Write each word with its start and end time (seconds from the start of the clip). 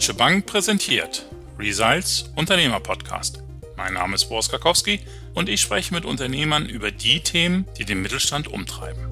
Deutsche 0.00 0.14
Bank 0.14 0.46
präsentiert 0.46 1.26
Results 1.58 2.30
Unternehmer 2.34 2.80
Podcast. 2.80 3.42
Mein 3.76 3.92
Name 3.92 4.14
ist 4.14 4.30
Boris 4.30 4.48
Karkowski 4.48 5.00
und 5.34 5.50
ich 5.50 5.60
spreche 5.60 5.92
mit 5.92 6.06
Unternehmern 6.06 6.64
über 6.64 6.90
die 6.90 7.20
Themen, 7.20 7.66
die 7.76 7.84
den 7.84 8.00
Mittelstand 8.00 8.48
umtreiben. 8.48 9.02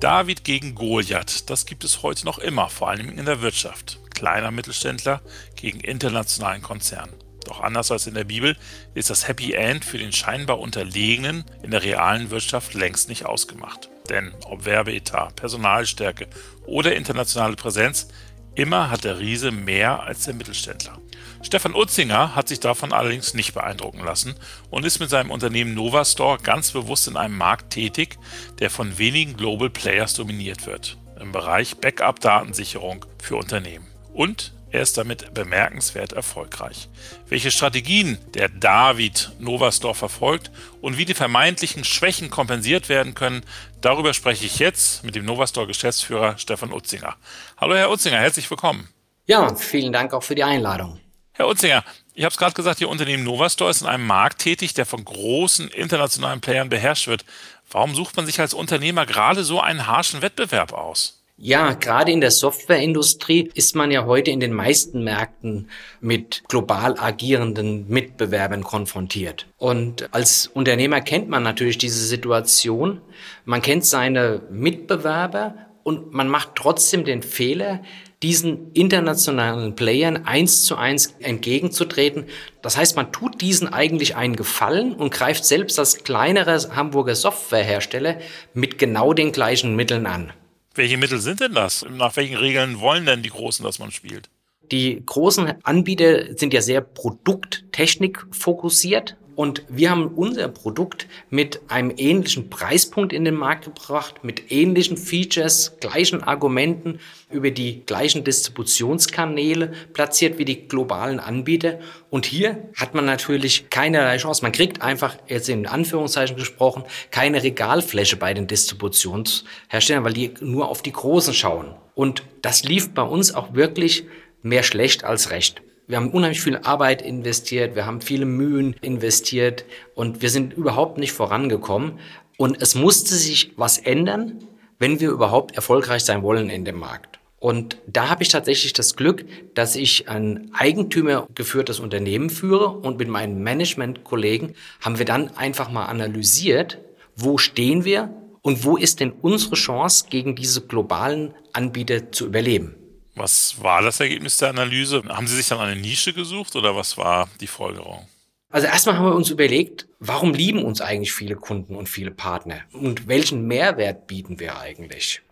David 0.00 0.42
gegen 0.42 0.74
Goliath, 0.74 1.50
das 1.50 1.66
gibt 1.66 1.84
es 1.84 2.02
heute 2.02 2.24
noch 2.24 2.38
immer, 2.38 2.70
vor 2.70 2.88
allem 2.88 3.10
in 3.10 3.26
der 3.26 3.42
Wirtschaft. 3.42 3.98
Kleiner 4.14 4.52
Mittelständler 4.52 5.20
gegen 5.54 5.80
internationalen 5.80 6.62
Konzern. 6.62 7.10
Doch 7.44 7.60
anders 7.60 7.90
als 7.90 8.06
in 8.06 8.14
der 8.14 8.24
Bibel 8.24 8.56
ist 8.94 9.10
das 9.10 9.28
Happy 9.28 9.52
End 9.52 9.84
für 9.84 9.98
den 9.98 10.12
scheinbar 10.12 10.60
Unterlegenen 10.60 11.44
in 11.62 11.72
der 11.72 11.82
realen 11.82 12.30
Wirtschaft 12.30 12.72
längst 12.72 13.10
nicht 13.10 13.26
ausgemacht. 13.26 13.90
Denn 14.08 14.32
ob 14.44 14.64
Werbeetat, 14.64 15.36
Personalstärke 15.36 16.26
oder 16.66 16.94
internationale 16.94 17.56
Präsenz, 17.56 18.08
immer 18.54 18.90
hat 18.90 19.04
der 19.04 19.18
Riese 19.18 19.50
mehr 19.50 20.02
als 20.02 20.24
der 20.24 20.34
Mittelständler. 20.34 20.98
Stefan 21.42 21.74
Utzinger 21.74 22.34
hat 22.34 22.48
sich 22.48 22.60
davon 22.60 22.92
allerdings 22.92 23.34
nicht 23.34 23.52
beeindrucken 23.52 24.02
lassen 24.02 24.34
und 24.70 24.86
ist 24.86 24.98
mit 24.98 25.10
seinem 25.10 25.30
Unternehmen 25.30 25.74
Novastore 25.74 26.38
ganz 26.38 26.70
bewusst 26.70 27.06
in 27.06 27.18
einem 27.18 27.36
Markt 27.36 27.70
tätig, 27.70 28.18
der 28.60 28.70
von 28.70 28.96
wenigen 28.96 29.36
Global 29.36 29.68
Players 29.68 30.14
dominiert 30.14 30.66
wird, 30.66 30.96
im 31.20 31.32
Bereich 31.32 31.76
Backup-Datensicherung 31.76 33.04
für 33.22 33.36
Unternehmen. 33.36 33.86
Und 34.14 34.53
er 34.74 34.82
ist 34.82 34.98
damit 34.98 35.32
bemerkenswert 35.32 36.14
erfolgreich. 36.14 36.88
Welche 37.28 37.52
Strategien 37.52 38.18
der 38.34 38.48
David 38.48 39.30
Novasdorf 39.38 39.98
verfolgt 39.98 40.50
und 40.80 40.98
wie 40.98 41.04
die 41.04 41.14
vermeintlichen 41.14 41.84
Schwächen 41.84 42.28
kompensiert 42.28 42.88
werden 42.88 43.14
können, 43.14 43.44
darüber 43.80 44.12
spreche 44.14 44.44
ich 44.46 44.58
jetzt 44.58 45.04
mit 45.04 45.14
dem 45.14 45.26
Novastor 45.26 45.68
Geschäftsführer 45.68 46.38
Stefan 46.38 46.72
Utzinger. 46.72 47.14
Hallo 47.56 47.76
Herr 47.76 47.88
Utzinger, 47.88 48.18
herzlich 48.18 48.50
willkommen. 48.50 48.88
Ja, 49.26 49.54
vielen 49.54 49.92
Dank 49.92 50.12
auch 50.12 50.24
für 50.24 50.34
die 50.34 50.42
Einladung. 50.42 50.98
Herr 51.30 51.46
Utzinger, 51.46 51.84
ich 52.12 52.24
habe 52.24 52.32
es 52.32 52.38
gerade 52.38 52.54
gesagt, 52.54 52.80
Ihr 52.80 52.88
Unternehmen 52.88 53.22
Novastor 53.22 53.70
ist 53.70 53.82
in 53.82 53.86
einem 53.86 54.08
Markt 54.08 54.40
tätig, 54.40 54.74
der 54.74 54.86
von 54.86 55.04
großen 55.04 55.68
internationalen 55.68 56.40
Playern 56.40 56.68
beherrscht 56.68 57.06
wird. 57.06 57.24
Warum 57.70 57.94
sucht 57.94 58.16
man 58.16 58.26
sich 58.26 58.40
als 58.40 58.54
Unternehmer 58.54 59.06
gerade 59.06 59.44
so 59.44 59.60
einen 59.60 59.86
harschen 59.86 60.20
Wettbewerb 60.20 60.72
aus? 60.72 61.23
Ja, 61.46 61.74
gerade 61.74 62.10
in 62.10 62.22
der 62.22 62.30
Softwareindustrie 62.30 63.50
ist 63.52 63.76
man 63.76 63.90
ja 63.90 64.06
heute 64.06 64.30
in 64.30 64.40
den 64.40 64.54
meisten 64.54 65.04
Märkten 65.04 65.68
mit 66.00 66.42
global 66.48 66.98
agierenden 66.98 67.86
Mitbewerbern 67.86 68.64
konfrontiert. 68.64 69.46
Und 69.58 70.08
als 70.14 70.46
Unternehmer 70.46 71.02
kennt 71.02 71.28
man 71.28 71.42
natürlich 71.42 71.76
diese 71.76 72.02
Situation. 72.02 73.02
Man 73.44 73.60
kennt 73.60 73.84
seine 73.84 74.40
Mitbewerber 74.50 75.54
und 75.82 76.14
man 76.14 76.28
macht 76.28 76.52
trotzdem 76.54 77.04
den 77.04 77.22
Fehler, 77.22 77.82
diesen 78.22 78.72
internationalen 78.72 79.76
Playern 79.76 80.24
eins 80.24 80.62
zu 80.62 80.76
eins 80.76 81.14
entgegenzutreten. 81.20 82.24
Das 82.62 82.78
heißt, 82.78 82.96
man 82.96 83.12
tut 83.12 83.42
diesen 83.42 83.70
eigentlich 83.70 84.16
einen 84.16 84.36
Gefallen 84.36 84.94
und 84.94 85.12
greift 85.12 85.44
selbst 85.44 85.78
als 85.78 86.04
kleinerer 86.04 86.74
Hamburger 86.74 87.14
Softwarehersteller 87.14 88.16
mit 88.54 88.78
genau 88.78 89.12
den 89.12 89.30
gleichen 89.30 89.76
Mitteln 89.76 90.06
an. 90.06 90.32
Welche 90.74 90.98
Mittel 90.98 91.20
sind 91.20 91.40
denn 91.40 91.54
das? 91.54 91.84
Nach 91.88 92.16
welchen 92.16 92.36
Regeln 92.36 92.80
wollen 92.80 93.06
denn 93.06 93.22
die 93.22 93.30
Großen, 93.30 93.64
dass 93.64 93.78
man 93.78 93.92
spielt? 93.92 94.28
Die 94.72 95.02
großen 95.04 95.62
Anbieter 95.62 96.36
sind 96.36 96.54
ja 96.54 96.62
sehr 96.62 96.80
produkttechnik 96.80 98.26
fokussiert 98.30 99.16
und 99.36 99.64
wir 99.68 99.90
haben 99.90 100.08
unser 100.08 100.48
Produkt 100.48 101.06
mit 101.30 101.60
einem 101.68 101.92
ähnlichen 101.96 102.50
Preispunkt 102.50 103.12
in 103.12 103.24
den 103.24 103.34
Markt 103.34 103.64
gebracht, 103.64 104.22
mit 104.22 104.52
ähnlichen 104.52 104.96
Features, 104.96 105.76
gleichen 105.80 106.22
Argumenten 106.22 107.00
über 107.30 107.50
die 107.50 107.84
gleichen 107.84 108.24
Distributionskanäle 108.24 109.72
platziert 109.92 110.38
wie 110.38 110.44
die 110.44 110.68
globalen 110.68 111.18
Anbieter. 111.18 111.80
Und 112.10 112.26
hier 112.26 112.68
hat 112.76 112.94
man 112.94 113.04
natürlich 113.04 113.70
keinerlei 113.70 114.18
Chance. 114.18 114.42
Man 114.42 114.52
kriegt 114.52 114.82
einfach, 114.82 115.16
jetzt 115.26 115.48
in 115.48 115.66
Anführungszeichen 115.66 116.36
gesprochen, 116.36 116.84
keine 117.10 117.42
Regalfläche 117.42 118.16
bei 118.16 118.34
den 118.34 118.46
Distributionsherstellern, 118.46 120.04
weil 120.04 120.12
die 120.12 120.34
nur 120.40 120.68
auf 120.68 120.82
die 120.82 120.92
Großen 120.92 121.34
schauen. 121.34 121.74
Und 121.94 122.22
das 122.42 122.64
lief 122.64 122.94
bei 122.94 123.02
uns 123.02 123.34
auch 123.34 123.54
wirklich 123.54 124.04
mehr 124.42 124.62
schlecht 124.62 125.04
als 125.04 125.30
recht 125.30 125.62
wir 125.86 125.96
haben 125.96 126.10
unheimlich 126.10 126.40
viel 126.40 126.56
Arbeit 126.58 127.02
investiert, 127.02 127.74
wir 127.74 127.86
haben 127.86 128.00
viele 128.00 128.24
Mühen 128.24 128.74
investiert 128.80 129.64
und 129.94 130.22
wir 130.22 130.30
sind 130.30 130.54
überhaupt 130.54 130.98
nicht 130.98 131.12
vorangekommen. 131.12 131.98
Und 132.36 132.60
es 132.60 132.74
musste 132.74 133.14
sich 133.14 133.52
was 133.56 133.78
ändern, 133.78 134.38
wenn 134.78 135.00
wir 135.00 135.10
überhaupt 135.10 135.54
erfolgreich 135.56 136.04
sein 136.04 136.22
wollen 136.22 136.50
in 136.50 136.64
dem 136.64 136.78
Markt. 136.78 137.18
Und 137.38 137.76
da 137.86 138.08
habe 138.08 138.22
ich 138.22 138.30
tatsächlich 138.30 138.72
das 138.72 138.96
Glück, 138.96 139.26
dass 139.54 139.76
ich 139.76 140.08
ein 140.08 140.50
eigentümergeführtes 140.54 141.78
Unternehmen 141.78 142.30
führe 142.30 142.68
und 142.68 142.98
mit 142.98 143.08
meinen 143.08 143.42
Managementkollegen 143.42 144.54
haben 144.80 144.98
wir 144.98 145.04
dann 145.04 145.36
einfach 145.36 145.70
mal 145.70 145.84
analysiert, 145.84 146.78
wo 147.16 147.36
stehen 147.36 147.84
wir 147.84 148.08
und 148.40 148.64
wo 148.64 148.78
ist 148.78 149.00
denn 149.00 149.12
unsere 149.12 149.56
Chance, 149.56 150.06
gegen 150.08 150.34
diese 150.34 150.62
globalen 150.62 151.34
Anbieter 151.52 152.10
zu 152.12 152.26
überleben. 152.26 152.76
Was 153.14 153.62
war 153.62 153.82
das 153.82 154.00
Ergebnis 154.00 154.38
der 154.38 154.50
Analyse? 154.50 155.02
Haben 155.08 155.26
Sie 155.26 155.36
sich 155.36 155.48
dann 155.48 155.60
eine 155.60 155.80
Nische 155.80 156.12
gesucht 156.12 156.56
oder 156.56 156.74
was 156.74 156.96
war 156.96 157.28
die 157.40 157.46
Folgerung? 157.46 158.08
Also 158.50 158.66
erstmal 158.66 158.96
haben 158.96 159.06
wir 159.06 159.14
uns 159.14 159.30
überlegt, 159.30 159.88
warum 159.98 160.32
lieben 160.32 160.64
uns 160.64 160.80
eigentlich 160.80 161.12
viele 161.12 161.34
Kunden 161.34 161.74
und 161.74 161.88
viele 161.88 162.12
Partner 162.12 162.60
und 162.72 163.08
welchen 163.08 163.46
Mehrwert 163.46 164.06
bieten 164.06 164.38
wir 164.38 164.58
eigentlich? 164.58 165.22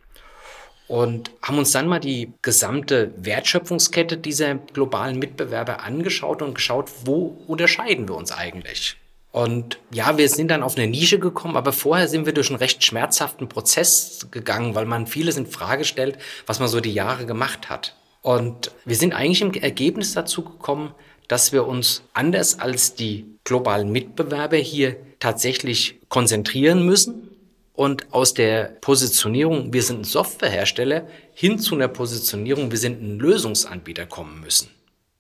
Und 0.89 1.31
haben 1.41 1.59
uns 1.59 1.71
dann 1.71 1.87
mal 1.87 2.01
die 2.01 2.33
gesamte 2.43 3.15
Wertschöpfungskette 3.17 4.17
dieser 4.17 4.57
globalen 4.57 5.19
Mitbewerber 5.19 5.85
angeschaut 5.85 6.43
und 6.43 6.55
geschaut, 6.55 6.91
wo 7.05 7.41
unterscheiden 7.47 8.09
wir 8.09 8.17
uns 8.17 8.33
eigentlich? 8.33 8.97
Und 9.33 9.79
ja, 9.91 10.19
wir 10.19 10.29
sind 10.29 10.51
dann 10.51 10.63
auf 10.63 10.77
eine 10.77 10.87
Nische 10.87 11.19
gekommen, 11.19 11.57
aber 11.57 11.73
vorher 11.73 12.07
sind 12.07 12.27
wir 12.27 12.35
durch 12.35 12.51
einen 12.51 12.59
recht 12.59 12.85
schmerzhaften 12.85 13.49
Prozess 13.49 14.29
gegangen, 14.31 14.75
weil 14.75 14.85
man 14.85 15.07
vieles 15.07 15.39
in 15.39 15.47
Frage 15.47 15.85
stellt, 15.85 16.19
was 16.47 16.61
man 16.61 16.69
so 16.69 16.81
die 16.81 16.93
Jahre 16.93 17.25
gemacht 17.25 17.71
hat. 17.71 17.97
Und 18.21 18.73
wir 18.85 18.95
sind 18.95 19.15
eigentlich 19.15 19.41
im 19.41 19.55
Ergebnis 19.55 20.13
dazu 20.13 20.45
gekommen, 20.45 20.95
dass 21.29 21.51
wir 21.51 21.67
uns 21.67 22.03
anders 22.13 22.59
als 22.59 22.95
die 22.95 23.25
globalen 23.45 23.91
Mitbewerber 23.91 24.59
hier 24.59 24.97
tatsächlich 25.19 25.99
konzentrieren 26.11 26.85
müssen 26.85 27.31
und 27.73 28.13
aus 28.13 28.35
der 28.35 28.77
Positionierung, 28.83 29.73
wir 29.73 29.83
sind 29.83 30.01
ein 30.01 30.05
Softwarehersteller, 30.05 31.07
hin 31.33 31.59
zu 31.59 31.75
einer 31.75 31.89
Positionierung, 31.89 32.71
wir 32.71 32.79
sind 32.79 33.03
ein 33.03 33.19
Lösungsanbieter 33.19 34.05
kommen 34.05 34.41
müssen. 34.41 34.69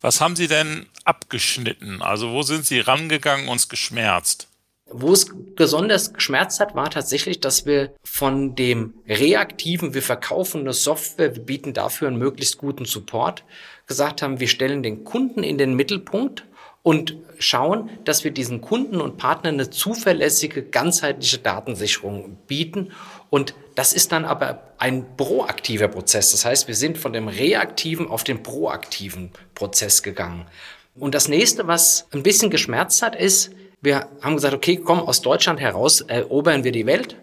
Was 0.02 0.20
haben 0.20 0.36
Sie 0.36 0.48
denn 0.48 0.86
abgeschnitten? 1.04 2.02
Also 2.02 2.32
wo 2.32 2.42
sind 2.42 2.66
Sie 2.66 2.80
rangegangen 2.80 3.48
und 3.48 3.56
es 3.56 3.68
geschmerzt? 3.68 4.48
Wo 4.86 5.12
es 5.12 5.26
besonders 5.56 6.12
geschmerzt 6.12 6.60
hat, 6.60 6.74
war 6.74 6.90
tatsächlich, 6.90 7.40
dass 7.40 7.64
wir 7.64 7.94
von 8.02 8.54
dem 8.56 8.94
reaktiven, 9.08 9.94
wir 9.94 10.02
verkaufen 10.02 10.62
eine 10.62 10.74
Software, 10.74 11.34
wir 11.34 11.42
bieten 11.42 11.72
dafür 11.72 12.08
einen 12.08 12.18
möglichst 12.18 12.58
guten 12.58 12.84
Support, 12.84 13.44
gesagt 13.86 14.20
haben, 14.20 14.40
wir 14.40 14.48
stellen 14.48 14.82
den 14.82 15.04
Kunden 15.04 15.42
in 15.44 15.56
den 15.56 15.74
Mittelpunkt 15.74 16.44
und 16.82 17.16
schauen, 17.38 17.90
dass 18.04 18.24
wir 18.24 18.30
diesen 18.30 18.60
Kunden 18.60 19.00
und 19.00 19.16
Partnern 19.16 19.54
eine 19.54 19.70
zuverlässige, 19.70 20.62
ganzheitliche 20.62 21.38
Datensicherung 21.38 22.36
bieten. 22.46 22.92
Und 23.30 23.54
das 23.74 23.92
ist 23.92 24.12
dann 24.12 24.24
aber 24.24 24.62
ein 24.78 25.16
proaktiver 25.16 25.88
Prozess. 25.88 26.32
Das 26.32 26.44
heißt, 26.44 26.68
wir 26.68 26.74
sind 26.74 26.98
von 26.98 27.12
dem 27.12 27.28
reaktiven 27.28 28.08
auf 28.08 28.24
den 28.24 28.42
proaktiven 28.42 29.30
Prozess 29.54 30.02
gegangen. 30.02 30.46
Und 30.94 31.14
das 31.14 31.28
nächste, 31.28 31.66
was 31.66 32.06
ein 32.12 32.22
bisschen 32.22 32.50
geschmerzt 32.50 33.02
hat, 33.02 33.16
ist, 33.16 33.52
wir 33.80 34.08
haben 34.20 34.36
gesagt, 34.36 34.54
okay, 34.54 34.76
komm, 34.76 35.00
aus 35.00 35.22
Deutschland 35.22 35.58
heraus 35.60 36.02
erobern 36.02 36.64
wir 36.64 36.72
die 36.72 36.86
Welt. 36.86 37.16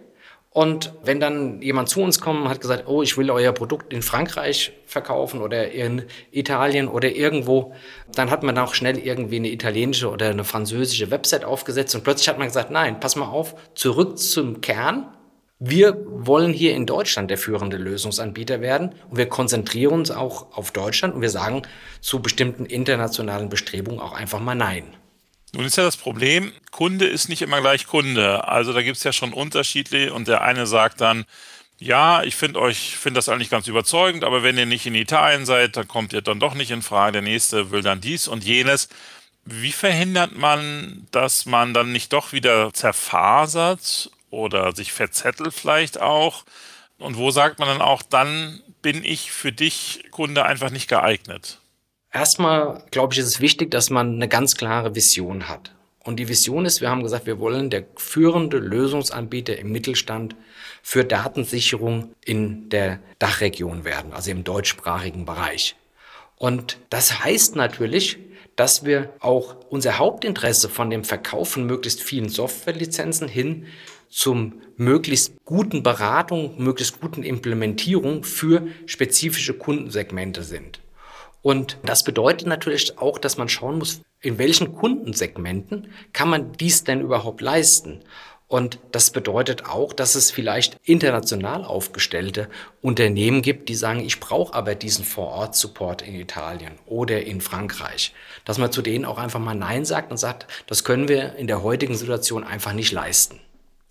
Und 0.60 0.92
wenn 1.06 1.22
dann 1.22 1.62
jemand 1.62 1.88
zu 1.88 2.02
uns 2.02 2.20
kommt 2.20 2.42
und 2.42 2.50
hat 2.50 2.60
gesagt, 2.60 2.84
oh, 2.86 3.02
ich 3.02 3.18
will 3.18 3.32
euer 3.32 3.54
Produkt 3.54 3.94
in 3.94 4.02
Frankreich 4.02 4.74
verkaufen 4.86 5.40
oder 5.40 5.72
in 5.72 6.04
Italien 6.32 6.90
oder 6.90 7.10
irgendwo, 7.16 7.74
dann 8.14 8.30
hat 8.30 8.44
man 8.44 8.58
auch 8.58 8.74
schnell 8.74 8.98
irgendwie 8.98 9.38
eine 9.38 9.52
italienische 9.52 10.10
oder 10.10 10.28
eine 10.28 10.44
französische 10.44 11.12
Website 11.12 11.46
aufgesetzt 11.46 11.96
und 11.96 12.04
plötzlich 12.04 12.28
hat 12.28 12.40
man 12.40 12.48
gesagt, 12.48 12.72
nein, 12.72 13.00
pass 13.00 13.16
mal 13.16 13.30
auf, 13.30 13.56
zurück 13.74 14.20
zum 14.20 14.60
Kern. 14.60 15.16
Wir 15.60 15.98
wollen 16.06 16.52
hier 16.52 16.76
in 16.76 16.86
Deutschland 16.86 17.32
der 17.32 17.38
führende 17.38 17.78
Lösungsanbieter 17.78 18.60
werden 18.60 18.96
und 19.10 19.16
wir 19.16 19.30
konzentrieren 19.30 19.94
uns 19.94 20.12
auch 20.12 20.58
auf 20.58 20.72
Deutschland 20.72 21.16
und 21.16 21.22
wir 21.22 21.30
sagen 21.30 21.62
zu 22.02 22.22
bestimmten 22.22 22.66
internationalen 22.66 23.48
Bestrebungen 23.48 24.02
auch 24.02 24.12
einfach 24.12 24.42
mal 24.42 24.56
Nein. 24.56 24.84
Nun 25.54 25.66
ist 25.66 25.78
ja 25.78 25.84
das 25.84 25.98
Problem, 25.98 26.54
Kunde 26.72 27.06
ist 27.06 27.28
nicht 27.28 27.42
immer 27.42 27.62
gleich 27.62 27.88
Kunde. 27.88 28.48
Also 28.48 28.72
da 28.72 28.82
gibt 28.84 28.98
es 28.98 29.04
ja 29.04 29.14
schon 29.14 29.34
Unterschiede 29.34 30.14
und 30.14 30.28
der 30.28 30.42
eine 30.42 30.68
sagt 30.68 31.02
dann, 31.02 31.26
ja, 31.80 32.24
ich 32.24 32.36
finde 32.36 32.60
euch, 32.60 32.98
finde 32.98 33.20
das 33.20 33.30
eigentlich 33.30 33.50
ganz 33.50 33.68
überzeugend, 33.68 34.24
aber 34.26 34.44
wenn 34.44 34.58
ihr 34.58 34.66
nicht 34.66 34.86
in 34.86 34.96
Italien 34.96 35.46
seid, 35.46 35.78
dann 35.78 35.88
kommt 35.88 36.14
ihr 36.14 36.22
dann 36.22 36.40
doch 36.40 36.54
nicht 36.54 36.72
in 36.72 36.82
Frage. 36.82 37.14
Der 37.14 37.22
nächste 37.22 37.72
will 37.72 37.82
dann 37.82 38.02
dies 38.02 38.28
und 38.28 38.44
jenes. 38.44 38.90
Wie 39.46 39.72
verhindert 39.72 40.36
man, 40.36 41.08
dass 41.12 41.46
man 41.46 41.74
dann 41.74 41.92
nicht 41.92 42.14
doch 42.14 42.34
wieder 42.34 42.74
zerfasert 42.74 44.12
oder 44.30 44.76
sich 44.76 44.92
verzettelt 44.92 45.54
vielleicht 45.54 46.02
auch? 46.02 46.44
Und 47.00 47.18
wo 47.18 47.32
sagt 47.32 47.60
man 47.60 47.70
dann 47.70 47.82
auch, 47.82 48.04
dann 48.04 48.62
bin 48.82 49.04
ich 49.04 49.32
für 49.32 49.54
dich, 49.54 50.04
Kunde, 50.12 50.46
einfach 50.46 50.70
nicht 50.70 50.90
geeignet? 50.90 51.59
Erstmal, 52.12 52.84
glaube 52.92 53.14
ich, 53.14 53.20
ist 53.20 53.28
es 53.28 53.40
wichtig, 53.40 53.70
dass 53.72 53.90
man 53.90 54.16
eine 54.16 54.28
ganz 54.28 54.56
klare 54.56 54.96
Vision 54.96 55.48
hat. 55.48 55.76
Und 56.04 56.18
die 56.18 56.28
Vision 56.28 56.66
ist, 56.66 56.82
wir 56.82 56.90
haben 56.90 57.04
gesagt, 57.04 57.28
wir 57.28 57.40
wollen 57.40 57.70
der 57.70 57.86
führende 57.96 58.58
Lösungsanbieter 58.58 59.58
im 59.60 59.72
Mittelstand 59.72 60.36
für 60.82 61.04
Datensicherung 61.04 62.16
in 62.26 62.70
der 62.70 63.00
Dachregion 63.20 63.84
werden, 63.84 64.14
also 64.14 64.32
im 64.32 64.44
deutschsprachigen 64.44 65.26
Bereich. 65.26 65.76
Und 66.36 66.78
das 66.90 67.24
heißt 67.24 67.56
natürlich, 67.56 68.18
dass 68.56 68.86
wir 68.86 69.14
auch 69.20 69.56
unser 69.70 70.00
Hauptinteresse 70.00 70.68
von 70.68 70.90
dem 70.90 71.04
Verkauf 71.04 71.52
von 71.52 71.66
möglichst 71.66 72.02
vielen 72.02 72.30
Softwarelizenzen 72.30 73.28
hin 73.28 73.68
zum 74.10 74.62
möglichst 74.78 75.34
guten 75.46 75.84
Beratung, 75.84 76.56
möglichst 76.58 77.00
guten 77.00 77.24
Implementierung 77.24 78.24
für 78.24 78.68
spezifische 78.86 79.54
Kundensegmente 79.54 80.44
sind. 80.44 80.80
Und 81.42 81.78
das 81.84 82.04
bedeutet 82.04 82.48
natürlich 82.48 82.98
auch, 82.98 83.18
dass 83.18 83.38
man 83.38 83.50
schauen 83.50 83.78
muss, 83.78 84.02
in 84.22 84.38
welchen 84.38 84.76
Kundensegmenten 84.76 85.94
kann 86.12 86.30
man 86.30 86.52
dies 86.54 86.84
denn 86.84 87.02
überhaupt 87.02 87.42
leisten? 87.42 88.02
Und 88.50 88.80
das 88.92 89.12
bedeutet 89.12 89.66
auch, 89.66 89.94
dass 89.94 90.16
es 90.16 90.32
vielleicht 90.32 90.78
international 90.84 91.64
aufgestellte 91.64 92.50
Unternehmen 92.82 93.44
gibt, 93.44 93.70
die 93.70 93.76
sagen, 93.76 94.00
ich 94.00 94.20
brauche 94.20 94.56
aber 94.56 94.74
diesen 94.74 95.06
Vor-Ort-Support 95.06 96.02
in 96.02 96.16
Italien 96.16 96.80
oder 96.88 97.22
in 97.22 97.42
Frankreich. 97.42 98.12
Dass 98.46 98.58
man 98.58 98.72
zu 98.72 98.82
denen 98.82 99.06
auch 99.06 99.20
einfach 99.20 99.40
mal 99.40 99.54
Nein 99.54 99.86
sagt 99.86 100.10
und 100.10 100.18
sagt, 100.18 100.48
das 100.66 100.84
können 100.84 101.08
wir 101.08 101.36
in 101.36 101.46
der 101.46 101.62
heutigen 101.62 101.96
Situation 101.96 102.44
einfach 102.44 102.74
nicht 102.74 102.92
leisten. 102.92 103.40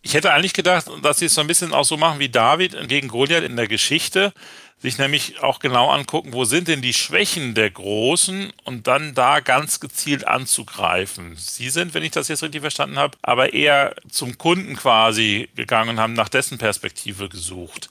Ich 0.02 0.14
hätte 0.14 0.32
eigentlich 0.32 0.52
gedacht, 0.52 0.86
dass 1.02 1.18
sie 1.18 1.26
es 1.26 1.34
so 1.34 1.40
ein 1.40 1.46
bisschen 1.46 1.72
auch 1.72 1.84
so 1.84 1.96
machen 1.96 2.18
wie 2.18 2.28
David 2.28 2.88
gegen 2.88 3.08
Goliath 3.08 3.44
in 3.44 3.56
der 3.56 3.68
Geschichte 3.68 4.32
sich 4.80 4.98
nämlich 4.98 5.40
auch 5.42 5.58
genau 5.58 5.90
angucken, 5.90 6.32
wo 6.32 6.44
sind 6.44 6.68
denn 6.68 6.82
die 6.82 6.94
Schwächen 6.94 7.54
der 7.54 7.70
Großen 7.70 8.52
und 8.64 8.86
dann 8.86 9.14
da 9.14 9.40
ganz 9.40 9.80
gezielt 9.80 10.26
anzugreifen. 10.26 11.34
Sie 11.36 11.68
sind, 11.68 11.94
wenn 11.94 12.04
ich 12.04 12.12
das 12.12 12.28
jetzt 12.28 12.42
richtig 12.42 12.60
verstanden 12.60 12.98
habe, 12.98 13.18
aber 13.22 13.52
eher 13.52 13.96
zum 14.08 14.38
Kunden 14.38 14.76
quasi 14.76 15.48
gegangen 15.56 15.90
und 15.90 16.00
haben 16.00 16.12
nach 16.12 16.28
dessen 16.28 16.58
Perspektive 16.58 17.28
gesucht. 17.28 17.90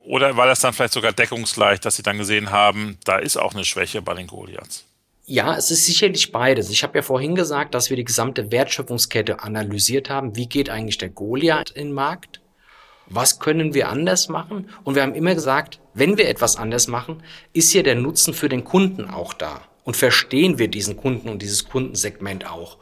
Oder 0.00 0.36
war 0.36 0.46
das 0.46 0.60
dann 0.60 0.74
vielleicht 0.74 0.92
sogar 0.92 1.12
deckungsgleich, 1.12 1.80
dass 1.80 1.96
sie 1.96 2.02
dann 2.02 2.18
gesehen 2.18 2.50
haben, 2.50 2.98
da 3.04 3.16
ist 3.16 3.36
auch 3.36 3.54
eine 3.54 3.64
Schwäche 3.64 4.02
bei 4.02 4.14
den 4.14 4.26
Goliaths? 4.26 4.84
Ja, 5.26 5.56
es 5.56 5.70
ist 5.70 5.86
sicherlich 5.86 6.32
beides. 6.32 6.68
Ich 6.68 6.82
habe 6.82 6.98
ja 6.98 7.02
vorhin 7.02 7.34
gesagt, 7.34 7.74
dass 7.74 7.88
wir 7.88 7.96
die 7.96 8.04
gesamte 8.04 8.52
Wertschöpfungskette 8.52 9.40
analysiert 9.42 10.10
haben. 10.10 10.36
Wie 10.36 10.46
geht 10.46 10.68
eigentlich 10.68 10.98
der 10.98 11.08
Goliath 11.08 11.70
in 11.70 11.88
den 11.88 11.92
Markt? 11.94 12.42
Was 13.06 13.40
können 13.40 13.72
wir 13.72 13.88
anders 13.88 14.28
machen? 14.28 14.68
Und 14.82 14.96
wir 14.96 15.02
haben 15.02 15.14
immer 15.14 15.34
gesagt, 15.34 15.80
wenn 15.94 16.18
wir 16.18 16.28
etwas 16.28 16.56
anders 16.56 16.88
machen, 16.88 17.22
ist 17.54 17.72
hier 17.72 17.82
der 17.82 17.94
Nutzen 17.94 18.34
für 18.34 18.50
den 18.50 18.64
Kunden 18.64 19.08
auch 19.08 19.32
da. 19.32 19.62
Und 19.84 19.96
verstehen 19.96 20.58
wir 20.58 20.68
diesen 20.68 20.98
Kunden 20.98 21.30
und 21.30 21.40
dieses 21.40 21.68
Kundensegment 21.70 22.50
auch. 22.50 22.76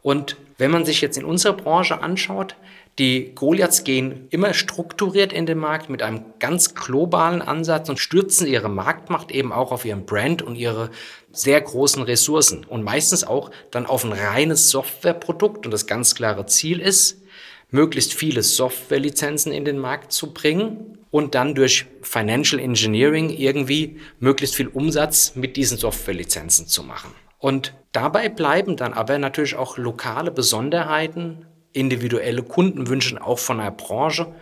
Und 0.00 0.38
wenn 0.56 0.70
man 0.70 0.86
sich 0.86 1.02
jetzt 1.02 1.18
in 1.18 1.26
unserer 1.26 1.54
Branche 1.54 2.00
anschaut, 2.00 2.56
die 2.98 3.34
Goliaths 3.34 3.84
gehen 3.84 4.26
immer 4.28 4.52
strukturiert 4.52 5.32
in 5.32 5.46
den 5.46 5.58
Markt 5.58 5.88
mit 5.88 6.02
einem 6.02 6.24
ganz 6.38 6.74
globalen 6.74 7.40
Ansatz 7.40 7.88
und 7.88 7.98
stürzen 7.98 8.46
ihre 8.46 8.68
Marktmacht 8.68 9.30
eben 9.30 9.50
auch 9.50 9.72
auf 9.72 9.86
ihren 9.86 10.04
Brand 10.04 10.42
und 10.42 10.56
ihre 10.56 10.90
sehr 11.32 11.60
großen 11.60 12.02
Ressourcen 12.02 12.64
und 12.64 12.82
meistens 12.82 13.24
auch 13.24 13.50
dann 13.70 13.86
auf 13.86 14.04
ein 14.04 14.12
reines 14.12 14.68
Softwareprodukt. 14.68 15.64
Und 15.64 15.72
das 15.72 15.86
ganz 15.86 16.14
klare 16.14 16.44
Ziel 16.44 16.80
ist, 16.80 17.22
möglichst 17.70 18.12
viele 18.12 18.42
Softwarelizenzen 18.42 19.52
in 19.52 19.64
den 19.64 19.78
Markt 19.78 20.12
zu 20.12 20.34
bringen 20.34 20.98
und 21.10 21.34
dann 21.34 21.54
durch 21.54 21.86
Financial 22.02 22.60
Engineering 22.60 23.30
irgendwie 23.30 24.00
möglichst 24.20 24.54
viel 24.54 24.68
Umsatz 24.68 25.34
mit 25.34 25.56
diesen 25.56 25.78
Softwarelizenzen 25.78 26.66
zu 26.66 26.82
machen. 26.82 27.12
Und 27.38 27.74
dabei 27.92 28.28
bleiben 28.28 28.76
dann 28.76 28.92
aber 28.92 29.18
natürlich 29.18 29.56
auch 29.56 29.78
lokale 29.78 30.30
Besonderheiten, 30.30 31.46
individuelle 31.72 32.42
Kundenwünsche 32.42 33.22
auch 33.22 33.38
von 33.38 33.58
der 33.58 33.70
Branche 33.70 34.34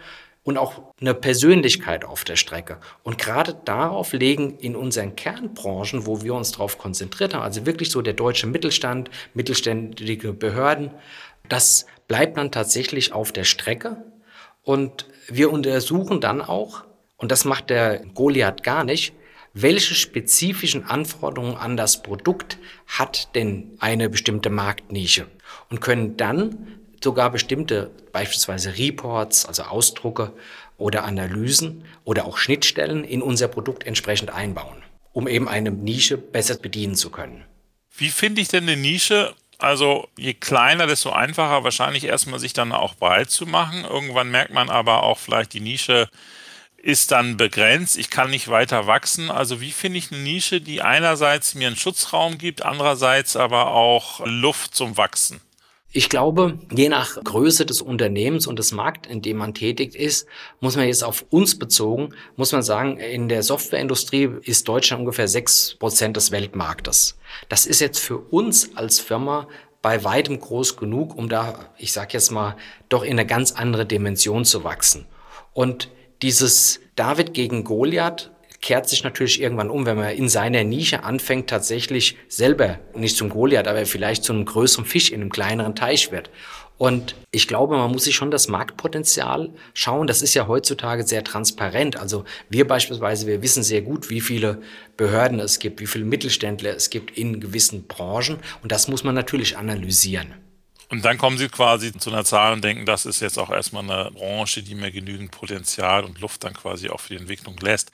und 0.42 0.56
auch 0.56 0.94
eine 1.00 1.14
Persönlichkeit 1.14 2.04
auf 2.04 2.24
der 2.24 2.36
Strecke. 2.36 2.78
Und 3.02 3.18
gerade 3.18 3.56
darauf 3.64 4.12
legen 4.12 4.58
in 4.58 4.74
unseren 4.74 5.14
Kernbranchen, 5.16 6.06
wo 6.06 6.22
wir 6.22 6.34
uns 6.34 6.52
darauf 6.52 6.78
konzentriert 6.78 7.34
haben, 7.34 7.42
also 7.42 7.66
wirklich 7.66 7.90
so 7.90 8.02
der 8.02 8.14
deutsche 8.14 8.46
Mittelstand, 8.46 9.10
mittelständige 9.34 10.32
Behörden, 10.32 10.90
das 11.48 11.86
bleibt 12.08 12.36
dann 12.36 12.50
tatsächlich 12.50 13.12
auf 13.12 13.32
der 13.32 13.44
Strecke. 13.44 14.02
Und 14.62 15.06
wir 15.28 15.52
untersuchen 15.52 16.20
dann 16.20 16.40
auch, 16.40 16.84
und 17.16 17.30
das 17.30 17.44
macht 17.44 17.70
der 17.70 18.00
Goliath 18.14 18.62
gar 18.62 18.84
nicht, 18.84 19.14
welche 19.52 19.94
spezifischen 19.94 20.84
Anforderungen 20.84 21.56
an 21.56 21.76
das 21.76 22.02
Produkt 22.02 22.58
hat 22.86 23.34
denn 23.34 23.76
eine 23.80 24.08
bestimmte 24.08 24.48
Marktnische 24.48 25.26
und 25.70 25.80
können 25.80 26.16
dann 26.16 26.79
sogar 27.02 27.30
bestimmte 27.30 27.90
beispielsweise 28.12 28.76
Reports, 28.76 29.46
also 29.46 29.62
Ausdrucke 29.64 30.32
oder 30.76 31.04
Analysen 31.04 31.84
oder 32.04 32.24
auch 32.24 32.38
Schnittstellen 32.38 33.04
in 33.04 33.22
unser 33.22 33.48
Produkt 33.48 33.86
entsprechend 33.86 34.30
einbauen, 34.30 34.82
um 35.12 35.28
eben 35.28 35.48
eine 35.48 35.70
Nische 35.70 36.16
besser 36.16 36.56
bedienen 36.56 36.94
zu 36.94 37.10
können. 37.10 37.44
Wie 37.96 38.08
finde 38.08 38.40
ich 38.40 38.48
denn 38.48 38.64
eine 38.64 38.76
Nische, 38.76 39.34
also 39.58 40.08
je 40.16 40.34
kleiner, 40.34 40.86
desto 40.86 41.10
einfacher 41.10 41.64
wahrscheinlich 41.64 42.04
erstmal 42.04 42.40
sich 42.40 42.52
dann 42.52 42.72
auch 42.72 42.94
breit 42.94 43.30
zu 43.30 43.46
machen. 43.46 43.84
Irgendwann 43.84 44.30
merkt 44.30 44.52
man 44.52 44.70
aber 44.70 45.02
auch 45.02 45.18
vielleicht, 45.18 45.52
die 45.52 45.60
Nische 45.60 46.08
ist 46.82 47.10
dann 47.10 47.36
begrenzt, 47.36 47.98
ich 47.98 48.08
kann 48.08 48.30
nicht 48.30 48.48
weiter 48.48 48.86
wachsen. 48.86 49.30
Also 49.30 49.60
wie 49.60 49.72
finde 49.72 49.98
ich 49.98 50.10
eine 50.10 50.22
Nische, 50.22 50.62
die 50.62 50.80
einerseits 50.80 51.54
mir 51.54 51.66
einen 51.66 51.76
Schutzraum 51.76 52.38
gibt, 52.38 52.62
andererseits 52.62 53.36
aber 53.36 53.72
auch 53.72 54.20
Luft 54.24 54.74
zum 54.74 54.96
Wachsen? 54.96 55.42
Ich 55.92 56.08
glaube, 56.08 56.56
je 56.72 56.88
nach 56.88 57.16
Größe 57.22 57.66
des 57.66 57.82
Unternehmens 57.82 58.46
und 58.46 58.60
des 58.60 58.70
Markt, 58.70 59.08
in 59.08 59.22
dem 59.22 59.38
man 59.38 59.54
tätig 59.54 59.96
ist, 59.96 60.28
muss 60.60 60.76
man 60.76 60.86
jetzt 60.86 61.02
auf 61.02 61.26
uns 61.30 61.58
bezogen, 61.58 62.10
muss 62.36 62.52
man 62.52 62.62
sagen, 62.62 62.98
in 62.98 63.28
der 63.28 63.42
Softwareindustrie 63.42 64.30
ist 64.42 64.68
Deutschland 64.68 65.00
ungefähr 65.00 65.26
sechs 65.26 65.74
Prozent 65.80 66.16
des 66.16 66.30
Weltmarktes. 66.30 67.18
Das 67.48 67.66
ist 67.66 67.80
jetzt 67.80 67.98
für 67.98 68.18
uns 68.18 68.76
als 68.76 69.00
Firma 69.00 69.48
bei 69.82 70.04
weitem 70.04 70.38
groß 70.38 70.76
genug, 70.76 71.16
um 71.16 71.28
da, 71.28 71.70
ich 71.76 71.92
sag 71.92 72.14
jetzt 72.14 72.30
mal, 72.30 72.56
doch 72.88 73.02
in 73.02 73.12
eine 73.12 73.26
ganz 73.26 73.50
andere 73.50 73.84
Dimension 73.84 74.44
zu 74.44 74.62
wachsen. 74.62 75.06
Und 75.54 75.90
dieses 76.22 76.78
David 76.94 77.34
gegen 77.34 77.64
Goliath 77.64 78.30
kehrt 78.60 78.88
sich 78.88 79.04
natürlich 79.04 79.40
irgendwann 79.40 79.70
um, 79.70 79.86
wenn 79.86 79.96
man 79.96 80.14
in 80.14 80.28
seiner 80.28 80.64
Nische 80.64 81.04
anfängt, 81.04 81.48
tatsächlich 81.48 82.16
selber 82.28 82.78
nicht 82.94 83.16
zum 83.16 83.30
Goliath, 83.30 83.68
aber 83.68 83.86
vielleicht 83.86 84.24
zu 84.24 84.32
einem 84.32 84.44
größeren 84.44 84.84
Fisch 84.84 85.10
in 85.10 85.20
einem 85.20 85.30
kleineren 85.30 85.74
Teich 85.74 86.12
wird. 86.12 86.30
Und 86.80 87.14
ich 87.30 87.46
glaube, 87.46 87.76
man 87.76 87.90
muss 87.90 88.04
sich 88.04 88.14
schon 88.14 88.30
das 88.30 88.48
Marktpotenzial 88.48 89.50
schauen. 89.74 90.06
Das 90.06 90.22
ist 90.22 90.32
ja 90.32 90.46
heutzutage 90.46 91.06
sehr 91.06 91.22
transparent. 91.22 91.96
Also 91.96 92.24
wir 92.48 92.66
beispielsweise, 92.66 93.26
wir 93.26 93.42
wissen 93.42 93.62
sehr 93.62 93.82
gut, 93.82 94.08
wie 94.08 94.22
viele 94.22 94.62
Behörden 94.96 95.40
es 95.40 95.58
gibt, 95.58 95.80
wie 95.80 95.86
viele 95.86 96.06
Mittelständler 96.06 96.74
es 96.74 96.88
gibt 96.88 97.18
in 97.18 97.38
gewissen 97.38 97.86
Branchen. 97.86 98.38
Und 98.62 98.72
das 98.72 98.88
muss 98.88 99.04
man 99.04 99.14
natürlich 99.14 99.58
analysieren. 99.58 100.32
Und 100.88 101.04
dann 101.04 101.18
kommen 101.18 101.36
Sie 101.36 101.48
quasi 101.48 101.92
zu 101.92 102.10
einer 102.10 102.24
Zahl 102.24 102.54
und 102.54 102.64
denken, 102.64 102.86
das 102.86 103.04
ist 103.04 103.20
jetzt 103.20 103.38
auch 103.38 103.50
erstmal 103.50 103.84
eine 103.84 104.10
Branche, 104.10 104.62
die 104.62 104.74
mir 104.74 104.90
genügend 104.90 105.30
Potenzial 105.30 106.02
und 106.02 106.18
Luft 106.20 106.44
dann 106.44 106.54
quasi 106.54 106.88
auch 106.88 107.00
für 107.00 107.14
die 107.14 107.20
Entwicklung 107.20 107.56
lässt. 107.58 107.92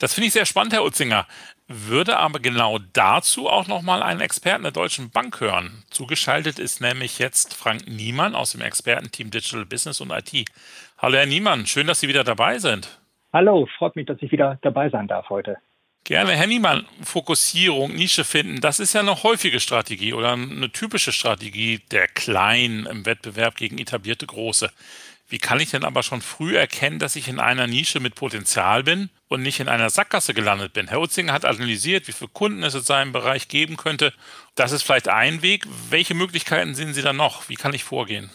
Das 0.00 0.14
finde 0.14 0.28
ich 0.28 0.32
sehr 0.32 0.46
spannend, 0.46 0.72
Herr 0.72 0.84
Utzinger. 0.84 1.26
Würde 1.68 2.16
aber 2.16 2.40
genau 2.40 2.78
dazu 2.94 3.48
auch 3.48 3.68
nochmal 3.68 4.02
einen 4.02 4.22
Experten 4.22 4.62
der 4.62 4.72
Deutschen 4.72 5.10
Bank 5.10 5.40
hören. 5.40 5.84
Zugeschaltet 5.90 6.58
ist 6.58 6.80
nämlich 6.80 7.18
jetzt 7.18 7.54
Frank 7.54 7.86
Niemann 7.86 8.34
aus 8.34 8.52
dem 8.52 8.62
Expertenteam 8.62 9.30
Digital 9.30 9.66
Business 9.66 10.00
und 10.00 10.10
IT. 10.10 10.46
Hallo 10.98 11.18
Herr 11.18 11.26
Niemann, 11.26 11.66
schön, 11.66 11.86
dass 11.86 12.00
Sie 12.00 12.08
wieder 12.08 12.24
dabei 12.24 12.58
sind. 12.58 12.98
Hallo, 13.32 13.68
freut 13.76 13.94
mich, 13.94 14.06
dass 14.06 14.16
ich 14.22 14.32
wieder 14.32 14.58
dabei 14.62 14.88
sein 14.88 15.06
darf 15.06 15.28
heute. 15.28 15.58
Gerne. 16.04 16.32
Herr 16.32 16.46
Niemann, 16.46 16.86
Fokussierung, 17.02 17.94
Nische 17.94 18.24
finden, 18.24 18.62
das 18.62 18.80
ist 18.80 18.94
ja 18.94 19.02
eine 19.02 19.22
häufige 19.22 19.60
Strategie 19.60 20.14
oder 20.14 20.32
eine 20.32 20.72
typische 20.72 21.12
Strategie 21.12 21.80
der 21.90 22.08
Kleinen 22.08 22.86
im 22.86 23.04
Wettbewerb 23.04 23.56
gegen 23.56 23.76
etablierte 23.76 24.26
Große. 24.26 24.70
Wie 25.30 25.38
kann 25.38 25.60
ich 25.60 25.70
denn 25.70 25.84
aber 25.84 26.02
schon 26.02 26.22
früh 26.22 26.56
erkennen, 26.56 26.98
dass 26.98 27.14
ich 27.14 27.28
in 27.28 27.38
einer 27.38 27.68
Nische 27.68 28.00
mit 28.00 28.16
Potenzial 28.16 28.82
bin 28.82 29.10
und 29.28 29.42
nicht 29.42 29.60
in 29.60 29.68
einer 29.68 29.88
Sackgasse 29.88 30.34
gelandet 30.34 30.72
bin? 30.72 30.88
Herr 30.88 31.00
Utzinger 31.00 31.32
hat 31.32 31.44
analysiert, 31.44 32.08
wie 32.08 32.12
viele 32.12 32.32
Kunden 32.32 32.64
es 32.64 32.74
in 32.74 32.80
seinem 32.80 33.12
Bereich 33.12 33.48
geben 33.48 33.76
könnte. 33.76 34.12
Das 34.56 34.72
ist 34.72 34.82
vielleicht 34.82 35.08
ein 35.08 35.40
Weg. 35.42 35.66
Welche 35.88 36.14
Möglichkeiten 36.14 36.74
sehen 36.74 36.94
Sie 36.94 37.02
da 37.02 37.12
noch? 37.12 37.48
Wie 37.48 37.54
kann 37.54 37.72
ich 37.72 37.84
vorgehen? 37.84 38.28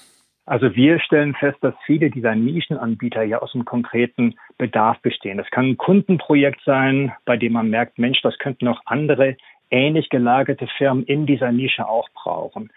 Also 0.46 0.74
wir 0.75 1.00
stellen 1.00 1.36
fest, 1.36 1.58
dass 1.62 1.74
viele 1.86 2.10
dieser 2.10 2.36
Nischenanbieter 2.36 3.24
ja 3.24 3.42
aus 3.42 3.54
einem 3.56 3.66
konkreten 3.66 4.36
Bedarf 4.58 4.98
bestehen. 5.02 5.38
Das 5.38 5.50
kann 5.50 5.72
ein 5.72 5.78
Kundenprojekt 5.78 6.62
sein, 6.64 7.12
bei 7.25 7.36
dem 7.36 7.54
man 7.54 7.70
merkt, 7.70 7.98
Mensch, 7.98 8.22
das 8.22 8.38
könnten 8.38 8.68
auch 8.70 8.80
andere 8.86 9.36
ähnlich 9.70 10.10
gelagerte 10.10 10.68
Firmen 10.78 11.04
in 11.04 11.25
dieser 11.25 11.52
Nische 11.52 11.88
auch 11.88 12.08
brauchen. 12.14 12.72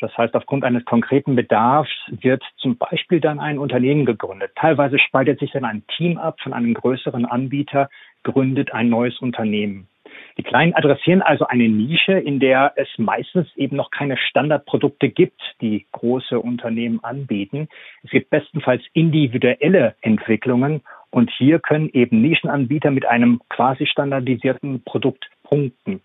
Das 0.00 0.16
heißt, 0.16 0.34
aufgrund 0.34 0.64
eines 0.64 0.84
konkreten 0.84 1.36
Bedarfs 1.36 1.90
wird 2.08 2.42
zum 2.56 2.76
Beispiel 2.76 3.20
dann 3.20 3.40
ein 3.40 3.58
Unternehmen 3.58 4.04
gegründet. 4.04 4.52
Teilweise 4.56 4.98
spaltet 4.98 5.40
sich 5.40 5.52
dann 5.52 5.64
ein 5.64 5.84
Team 5.96 6.18
ab 6.18 6.40
von 6.40 6.52
einem 6.52 6.74
größeren 6.74 7.24
Anbieter, 7.24 7.88
gründet 8.22 8.72
ein 8.72 8.88
neues 8.88 9.18
Unternehmen. 9.20 9.88
Die 10.36 10.42
Kleinen 10.42 10.74
adressieren 10.74 11.22
also 11.22 11.46
eine 11.46 11.68
Nische, 11.68 12.12
in 12.12 12.40
der 12.40 12.72
es 12.76 12.88
meistens 12.98 13.48
eben 13.56 13.76
noch 13.76 13.90
keine 13.90 14.16
Standardprodukte 14.16 15.08
gibt, 15.08 15.40
die 15.60 15.86
große 15.92 16.38
Unternehmen 16.38 17.02
anbieten. 17.02 17.68
Es 18.02 18.10
gibt 18.10 18.30
bestenfalls 18.30 18.82
individuelle 18.92 19.94
Entwicklungen 20.00 20.82
und 21.10 21.30
hier 21.30 21.60
können 21.60 21.88
eben 21.92 22.20
Nischenanbieter 22.20 22.90
mit 22.90 23.06
einem 23.06 23.40
quasi 23.48 23.86
standardisierten 23.86 24.82
Produkt 24.82 25.30
punkten. 25.44 26.00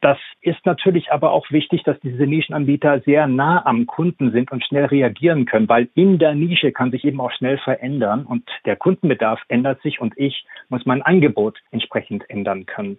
Das 0.00 0.16
ist 0.40 0.64
natürlich 0.64 1.12
aber 1.12 1.30
auch 1.30 1.50
wichtig, 1.50 1.82
dass 1.82 2.00
diese 2.00 2.26
Nischenanbieter 2.26 3.00
sehr 3.00 3.26
nah 3.26 3.66
am 3.66 3.86
Kunden 3.86 4.32
sind 4.32 4.50
und 4.50 4.64
schnell 4.64 4.86
reagieren 4.86 5.44
können, 5.44 5.68
weil 5.68 5.90
in 5.94 6.18
der 6.18 6.34
Nische 6.34 6.72
kann 6.72 6.90
sich 6.90 7.04
eben 7.04 7.20
auch 7.20 7.32
schnell 7.32 7.58
verändern 7.58 8.24
und 8.24 8.48
der 8.64 8.76
Kundenbedarf 8.76 9.42
ändert 9.48 9.82
sich 9.82 10.00
und 10.00 10.14
ich 10.16 10.46
muss 10.70 10.86
mein 10.86 11.02
Angebot 11.02 11.58
entsprechend 11.70 12.28
ändern 12.30 12.64
können. 12.64 12.96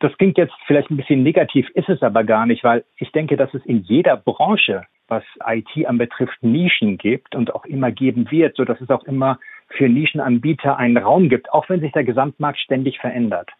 Das 0.00 0.16
klingt 0.18 0.38
jetzt 0.38 0.54
vielleicht 0.66 0.90
ein 0.90 0.96
bisschen 0.96 1.22
negativ, 1.22 1.68
ist 1.74 1.88
es 1.88 2.02
aber 2.02 2.24
gar 2.24 2.46
nicht, 2.46 2.64
weil 2.64 2.84
ich 2.96 3.12
denke, 3.12 3.36
dass 3.36 3.54
es 3.54 3.64
in 3.64 3.82
jeder 3.82 4.16
Branche, 4.16 4.84
was 5.06 5.22
IT 5.46 5.86
anbetrifft, 5.86 6.42
Nischen 6.42 6.98
gibt 6.98 7.36
und 7.36 7.54
auch 7.54 7.64
immer 7.64 7.92
geben 7.92 8.28
wird, 8.30 8.56
so 8.56 8.64
dass 8.64 8.80
es 8.80 8.90
auch 8.90 9.04
immer 9.04 9.38
für 9.68 9.88
Nischenanbieter 9.88 10.76
einen 10.76 10.96
Raum 10.96 11.28
gibt, 11.28 11.52
auch 11.52 11.68
wenn 11.68 11.80
sich 11.80 11.92
der 11.92 12.04
Gesamtmarkt 12.04 12.58
ständig 12.58 12.98
verändert. 12.98 13.50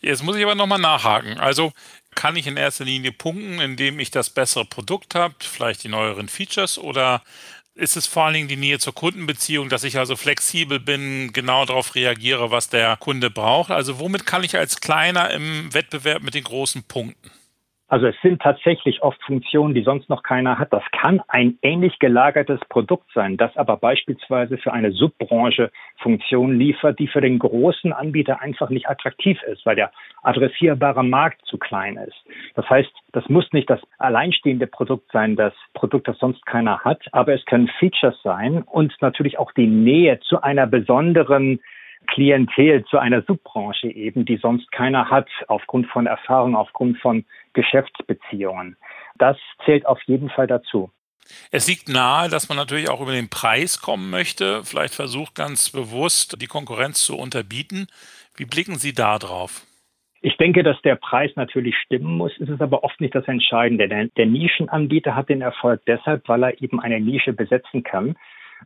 Jetzt 0.00 0.24
muss 0.24 0.36
ich 0.36 0.44
aber 0.44 0.56
nochmal 0.56 0.80
nachhaken. 0.80 1.38
Also 1.38 1.70
kann 2.14 2.36
ich 2.36 2.46
in 2.46 2.56
erster 2.56 2.84
Linie 2.84 3.12
punkten, 3.12 3.60
indem 3.60 3.98
ich 3.98 4.10
das 4.10 4.30
bessere 4.30 4.64
Produkt 4.64 5.14
habe, 5.14 5.34
vielleicht 5.40 5.84
die 5.84 5.88
neueren 5.88 6.28
Features 6.28 6.78
oder 6.78 7.22
ist 7.74 7.96
es 7.96 8.06
vor 8.06 8.24
allen 8.24 8.34
Dingen 8.34 8.48
die 8.48 8.56
Nähe 8.56 8.78
zur 8.78 8.94
Kundenbeziehung, 8.94 9.68
dass 9.68 9.84
ich 9.84 9.98
also 9.98 10.14
flexibel 10.16 10.78
bin, 10.78 11.32
genau 11.32 11.64
darauf 11.64 11.94
reagiere, 11.94 12.50
was 12.50 12.68
der 12.68 12.96
Kunde 12.98 13.30
braucht? 13.30 13.70
Also 13.70 13.98
womit 13.98 14.26
kann 14.26 14.44
ich 14.44 14.56
als 14.56 14.80
Kleiner 14.80 15.30
im 15.30 15.72
Wettbewerb 15.72 16.22
mit 16.22 16.34
den 16.34 16.44
großen 16.44 16.82
punkten? 16.84 17.30
Also 17.92 18.06
es 18.06 18.16
sind 18.22 18.40
tatsächlich 18.40 19.02
oft 19.02 19.22
Funktionen, 19.22 19.74
die 19.74 19.82
sonst 19.82 20.08
noch 20.08 20.22
keiner 20.22 20.58
hat. 20.58 20.72
Das 20.72 20.82
kann 20.92 21.20
ein 21.28 21.58
ähnlich 21.60 21.98
gelagertes 21.98 22.58
Produkt 22.70 23.04
sein, 23.12 23.36
das 23.36 23.54
aber 23.54 23.76
beispielsweise 23.76 24.56
für 24.56 24.72
eine 24.72 24.92
Subbranche 24.92 25.70
Funktionen 25.98 26.58
liefert, 26.58 26.98
die 26.98 27.06
für 27.06 27.20
den 27.20 27.38
großen 27.38 27.92
Anbieter 27.92 28.40
einfach 28.40 28.70
nicht 28.70 28.88
attraktiv 28.88 29.42
ist, 29.42 29.66
weil 29.66 29.76
der 29.76 29.92
adressierbare 30.22 31.04
Markt 31.04 31.44
zu 31.44 31.58
klein 31.58 31.98
ist. 31.98 32.16
Das 32.54 32.66
heißt, 32.70 32.90
das 33.12 33.28
muss 33.28 33.52
nicht 33.52 33.68
das 33.68 33.80
alleinstehende 33.98 34.68
Produkt 34.68 35.12
sein, 35.12 35.36
das 35.36 35.52
Produkt, 35.74 36.08
das 36.08 36.18
sonst 36.18 36.46
keiner 36.46 36.80
hat, 36.80 37.02
aber 37.12 37.34
es 37.34 37.44
können 37.44 37.68
Features 37.78 38.18
sein 38.22 38.62
und 38.62 38.94
natürlich 39.02 39.38
auch 39.38 39.52
die 39.52 39.66
Nähe 39.66 40.18
zu 40.20 40.42
einer 40.42 40.66
besonderen 40.66 41.60
Klientel 42.08 42.84
zu 42.84 42.98
einer 42.98 43.22
Subbranche 43.22 43.88
eben, 43.88 44.24
die 44.24 44.36
sonst 44.36 44.70
keiner 44.72 45.10
hat, 45.10 45.28
aufgrund 45.48 45.86
von 45.88 46.06
Erfahrung, 46.06 46.56
aufgrund 46.56 46.98
von 46.98 47.24
Geschäftsbeziehungen. 47.52 48.76
Das 49.16 49.36
zählt 49.64 49.86
auf 49.86 50.00
jeden 50.02 50.30
Fall 50.30 50.46
dazu. 50.46 50.90
Es 51.50 51.68
liegt 51.68 51.88
nahe, 51.88 52.28
dass 52.28 52.48
man 52.48 52.58
natürlich 52.58 52.90
auch 52.90 53.00
über 53.00 53.12
den 53.12 53.30
Preis 53.30 53.80
kommen 53.80 54.10
möchte, 54.10 54.64
vielleicht 54.64 54.94
versucht 54.94 55.34
ganz 55.34 55.70
bewusst 55.70 56.40
die 56.42 56.46
Konkurrenz 56.46 57.04
zu 57.04 57.16
unterbieten. 57.16 57.86
Wie 58.36 58.44
blicken 58.44 58.76
Sie 58.76 58.92
da 58.92 59.18
drauf? 59.18 59.62
Ich 60.20 60.36
denke, 60.36 60.62
dass 60.62 60.80
der 60.82 60.94
Preis 60.94 61.32
natürlich 61.34 61.76
stimmen 61.76 62.16
muss. 62.16 62.32
Es 62.38 62.48
ist 62.48 62.62
aber 62.62 62.84
oft 62.84 63.00
nicht 63.00 63.14
das 63.14 63.26
Entscheidende. 63.26 63.88
Der, 63.88 64.06
der 64.06 64.26
Nischenanbieter 64.26 65.16
hat 65.16 65.28
den 65.28 65.42
Erfolg 65.42 65.82
deshalb, 65.86 66.28
weil 66.28 66.44
er 66.44 66.62
eben 66.62 66.80
eine 66.80 67.00
Nische 67.00 67.32
besetzen 67.32 67.82
kann 67.82 68.16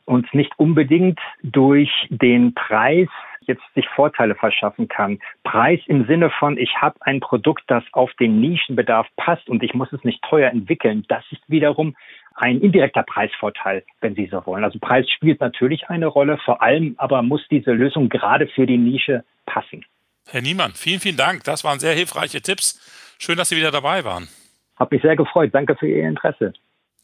und 0.04 0.32
nicht 0.34 0.52
unbedingt 0.58 1.18
durch 1.42 1.90
den 2.10 2.52
Preis 2.54 3.08
jetzt 3.46 3.62
sich 3.74 3.88
Vorteile 3.88 4.34
verschaffen 4.34 4.88
kann. 4.88 5.18
Preis 5.44 5.80
im 5.86 6.06
Sinne 6.06 6.30
von, 6.30 6.58
ich 6.58 6.76
habe 6.80 6.96
ein 7.00 7.20
Produkt, 7.20 7.64
das 7.68 7.84
auf 7.92 8.12
den 8.14 8.40
Nischenbedarf 8.40 9.06
passt 9.16 9.48
und 9.48 9.62
ich 9.62 9.74
muss 9.74 9.92
es 9.92 10.02
nicht 10.04 10.22
teuer 10.22 10.50
entwickeln. 10.50 11.04
Das 11.08 11.24
ist 11.30 11.42
wiederum 11.48 11.96
ein 12.34 12.60
indirekter 12.60 13.02
Preisvorteil, 13.02 13.82
wenn 14.00 14.14
Sie 14.14 14.26
so 14.26 14.44
wollen. 14.46 14.64
Also 14.64 14.78
Preis 14.78 15.08
spielt 15.10 15.40
natürlich 15.40 15.88
eine 15.88 16.06
Rolle, 16.06 16.38
vor 16.44 16.62
allem 16.62 16.94
aber 16.98 17.22
muss 17.22 17.46
diese 17.50 17.72
Lösung 17.72 18.08
gerade 18.08 18.46
für 18.46 18.66
die 18.66 18.76
Nische 18.76 19.24
passen. 19.46 19.84
Herr 20.28 20.42
Niemann, 20.42 20.72
vielen, 20.72 21.00
vielen 21.00 21.16
Dank. 21.16 21.44
Das 21.44 21.64
waren 21.64 21.78
sehr 21.78 21.94
hilfreiche 21.94 22.42
Tipps. 22.42 22.80
Schön, 23.18 23.36
dass 23.36 23.48
Sie 23.48 23.56
wieder 23.56 23.70
dabei 23.70 24.04
waren. 24.04 24.28
Hab 24.76 24.92
mich 24.92 25.00
sehr 25.02 25.16
gefreut. 25.16 25.50
Danke 25.54 25.76
für 25.76 25.88
Ihr 25.88 26.06
Interesse. 26.06 26.52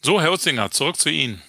So, 0.02 0.20
Herr 0.20 0.32
Utzinger, 0.32 0.70
zurück 0.70 0.96
zu 0.96 1.08
Ihnen. 1.08 1.40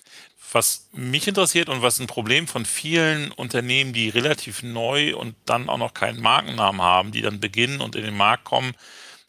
Was 0.54 0.88
mich 0.94 1.28
interessiert 1.28 1.68
und 1.68 1.82
was 1.82 2.00
ein 2.00 2.08
Problem 2.08 2.48
von 2.48 2.66
vielen 2.66 3.32
Unternehmen, 3.32 3.92
die 3.92 4.10
relativ 4.10 4.62
neu 4.64 5.16
und 5.16 5.36
dann 5.46 5.68
auch 5.68 5.80
noch 5.80 5.94
keinen 5.94 6.22
Markennamen 6.22 6.82
haben, 6.82 7.12
die 7.12 7.22
dann 7.22 7.40
beginnen 7.40 7.82
und 7.82 7.96
in 7.96 8.04
den 8.04 8.16
Markt 8.16 8.44
kommen, 8.46 8.74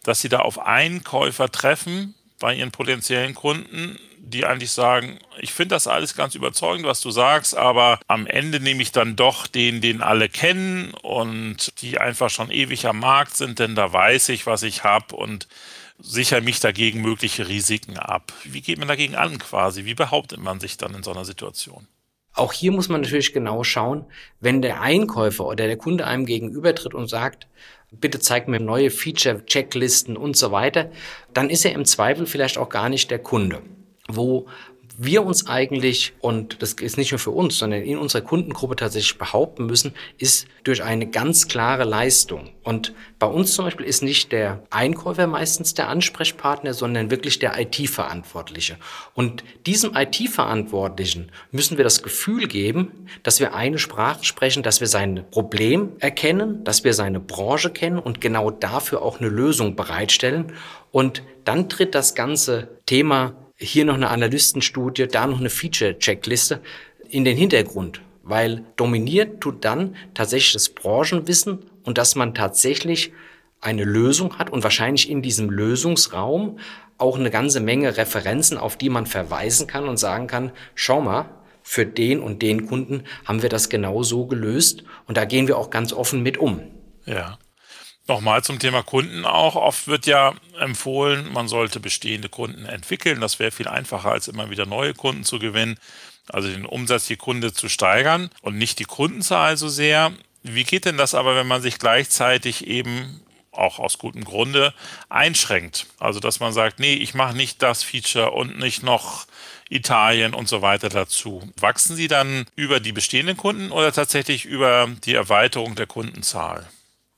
dass 0.02 0.20
sie 0.20 0.28
da 0.28 0.40
auf 0.40 0.58
Einkäufer 0.58 1.50
treffen 1.50 2.14
bei 2.38 2.54
ihren 2.54 2.70
potenziellen 2.70 3.34
Kunden, 3.34 3.98
die 4.18 4.44
eigentlich 4.44 4.72
sagen, 4.72 5.18
ich 5.38 5.52
finde 5.52 5.74
das 5.74 5.86
alles 5.86 6.14
ganz 6.14 6.34
überzeugend, 6.34 6.86
was 6.86 7.00
du 7.00 7.10
sagst, 7.10 7.56
aber 7.56 8.00
am 8.06 8.26
Ende 8.26 8.60
nehme 8.60 8.82
ich 8.82 8.92
dann 8.92 9.16
doch 9.16 9.46
den, 9.46 9.80
den 9.80 10.02
alle 10.02 10.28
kennen 10.28 10.92
und 11.02 11.80
die 11.80 11.98
einfach 11.98 12.30
schon 12.30 12.50
ewig 12.50 12.86
am 12.86 13.00
Markt 13.00 13.36
sind, 13.36 13.58
denn 13.58 13.74
da 13.74 13.92
weiß 13.92 14.30
ich, 14.30 14.46
was 14.46 14.62
ich 14.62 14.84
habe 14.84 15.16
und 15.16 15.48
sichere 15.98 16.40
mich 16.40 16.60
dagegen 16.60 17.00
mögliche 17.00 17.48
Risiken 17.48 17.98
ab. 17.98 18.32
Wie 18.44 18.60
geht 18.60 18.78
man 18.78 18.88
dagegen 18.88 19.14
an 19.14 19.38
quasi? 19.38 19.84
Wie 19.84 19.94
behauptet 19.94 20.38
man 20.40 20.60
sich 20.60 20.76
dann 20.76 20.94
in 20.94 21.02
so 21.02 21.12
einer 21.12 21.24
Situation? 21.24 21.86
Auch 22.34 22.52
hier 22.52 22.72
muss 22.72 22.88
man 22.88 23.00
natürlich 23.00 23.32
genau 23.32 23.62
schauen, 23.62 24.06
wenn 24.40 24.60
der 24.60 24.80
Einkäufer 24.80 25.46
oder 25.46 25.66
der 25.66 25.76
Kunde 25.76 26.06
einem 26.06 26.26
gegenübertritt 26.26 26.92
und 26.92 27.08
sagt, 27.08 27.46
bitte 27.92 28.18
zeig 28.18 28.48
mir 28.48 28.58
neue 28.58 28.90
Feature, 28.90 29.46
Checklisten 29.46 30.16
und 30.16 30.36
so 30.36 30.50
weiter, 30.50 30.90
dann 31.32 31.48
ist 31.48 31.64
er 31.64 31.72
im 31.72 31.84
Zweifel 31.84 32.26
vielleicht 32.26 32.58
auch 32.58 32.68
gar 32.68 32.88
nicht 32.88 33.10
der 33.12 33.20
Kunde. 33.20 33.62
Wo 34.08 34.48
wir 34.96 35.24
uns 35.24 35.46
eigentlich, 35.46 36.12
und 36.20 36.62
das 36.62 36.74
ist 36.74 36.96
nicht 36.96 37.10
nur 37.10 37.18
für 37.18 37.30
uns, 37.30 37.58
sondern 37.58 37.82
in 37.82 37.98
unserer 37.98 38.22
Kundengruppe 38.22 38.76
tatsächlich 38.76 39.18
behaupten 39.18 39.66
müssen, 39.66 39.92
ist 40.18 40.46
durch 40.62 40.82
eine 40.82 41.08
ganz 41.08 41.48
klare 41.48 41.84
Leistung. 41.84 42.50
Und 42.62 42.94
bei 43.18 43.26
uns 43.26 43.54
zum 43.54 43.64
Beispiel 43.64 43.86
ist 43.86 44.02
nicht 44.02 44.30
der 44.32 44.62
Einkäufer 44.70 45.26
meistens 45.26 45.74
der 45.74 45.88
Ansprechpartner, 45.88 46.74
sondern 46.74 47.10
wirklich 47.10 47.38
der 47.38 47.58
IT-Verantwortliche. 47.60 48.76
Und 49.14 49.42
diesem 49.66 49.94
IT-Verantwortlichen 49.94 51.30
müssen 51.50 51.76
wir 51.76 51.84
das 51.84 52.02
Gefühl 52.02 52.46
geben, 52.46 53.06
dass 53.22 53.40
wir 53.40 53.54
eine 53.54 53.78
Sprache 53.78 54.24
sprechen, 54.24 54.62
dass 54.62 54.80
wir 54.80 54.88
sein 54.88 55.24
Problem 55.30 55.92
erkennen, 55.98 56.64
dass 56.64 56.84
wir 56.84 56.94
seine 56.94 57.20
Branche 57.20 57.70
kennen 57.70 57.98
und 57.98 58.20
genau 58.20 58.50
dafür 58.50 59.02
auch 59.02 59.20
eine 59.20 59.28
Lösung 59.28 59.76
bereitstellen. 59.76 60.52
Und 60.92 61.22
dann 61.44 61.68
tritt 61.68 61.94
das 61.94 62.14
ganze 62.14 62.68
Thema 62.86 63.34
hier 63.64 63.84
noch 63.84 63.94
eine 63.94 64.10
Analystenstudie, 64.10 65.06
da 65.06 65.26
noch 65.26 65.40
eine 65.40 65.50
Feature-Checkliste 65.50 66.60
in 67.08 67.24
den 67.24 67.36
Hintergrund, 67.36 68.00
weil 68.22 68.64
dominiert 68.76 69.40
tut 69.40 69.64
dann 69.64 69.96
tatsächlich 70.14 70.52
das 70.52 70.68
Branchenwissen 70.68 71.58
und 71.84 71.98
dass 71.98 72.14
man 72.14 72.34
tatsächlich 72.34 73.12
eine 73.60 73.84
Lösung 73.84 74.38
hat 74.38 74.50
und 74.50 74.62
wahrscheinlich 74.62 75.10
in 75.10 75.22
diesem 75.22 75.50
Lösungsraum 75.50 76.58
auch 76.98 77.18
eine 77.18 77.30
ganze 77.30 77.60
Menge 77.60 77.96
Referenzen, 77.96 78.58
auf 78.58 78.76
die 78.76 78.90
man 78.90 79.06
verweisen 79.06 79.66
kann 79.66 79.88
und 79.88 79.96
sagen 79.96 80.26
kann, 80.26 80.52
schau 80.74 81.00
mal, 81.00 81.30
für 81.66 81.86
den 81.86 82.20
und 82.20 82.42
den 82.42 82.66
Kunden 82.66 83.04
haben 83.24 83.40
wir 83.40 83.48
das 83.48 83.70
genau 83.70 84.02
so 84.02 84.26
gelöst 84.26 84.84
und 85.06 85.16
da 85.16 85.24
gehen 85.24 85.48
wir 85.48 85.56
auch 85.56 85.70
ganz 85.70 85.94
offen 85.94 86.22
mit 86.22 86.36
um. 86.36 86.60
Ja. 87.06 87.38
Nochmal 88.06 88.44
zum 88.44 88.58
Thema 88.58 88.82
Kunden 88.82 89.24
auch. 89.24 89.56
Oft 89.56 89.86
wird 89.86 90.06
ja 90.06 90.34
empfohlen, 90.60 91.32
man 91.32 91.48
sollte 91.48 91.80
bestehende 91.80 92.28
Kunden 92.28 92.66
entwickeln. 92.66 93.20
Das 93.20 93.38
wäre 93.38 93.50
viel 93.50 93.66
einfacher, 93.68 94.10
als 94.10 94.28
immer 94.28 94.50
wieder 94.50 94.66
neue 94.66 94.92
Kunden 94.92 95.24
zu 95.24 95.38
gewinnen. 95.38 95.78
Also 96.28 96.48
den 96.48 96.66
Umsatz 96.66 97.08
je 97.08 97.16
Kunde 97.16 97.54
zu 97.54 97.68
steigern 97.68 98.30
und 98.42 98.58
nicht 98.58 98.78
die 98.78 98.84
Kundenzahl 98.84 99.56
so 99.56 99.68
sehr. 99.68 100.12
Wie 100.42 100.64
geht 100.64 100.84
denn 100.84 100.98
das 100.98 101.14
aber, 101.14 101.34
wenn 101.36 101.46
man 101.46 101.62
sich 101.62 101.78
gleichzeitig 101.78 102.66
eben 102.66 103.22
auch 103.52 103.78
aus 103.78 103.96
gutem 103.96 104.24
Grunde 104.24 104.74
einschränkt? 105.08 105.86
Also 105.98 106.20
dass 106.20 106.40
man 106.40 106.52
sagt, 106.52 106.80
nee, 106.80 106.94
ich 106.94 107.14
mache 107.14 107.34
nicht 107.34 107.62
das 107.62 107.82
Feature 107.82 108.32
und 108.32 108.58
nicht 108.58 108.82
noch 108.82 109.26
Italien 109.70 110.34
und 110.34 110.46
so 110.46 110.60
weiter 110.60 110.90
dazu. 110.90 111.50
Wachsen 111.56 111.96
Sie 111.96 112.08
dann 112.08 112.44
über 112.54 112.80
die 112.80 112.92
bestehenden 112.92 113.38
Kunden 113.38 113.70
oder 113.70 113.92
tatsächlich 113.92 114.44
über 114.44 114.90
die 115.04 115.14
Erweiterung 115.14 115.74
der 115.74 115.86
Kundenzahl? 115.86 116.68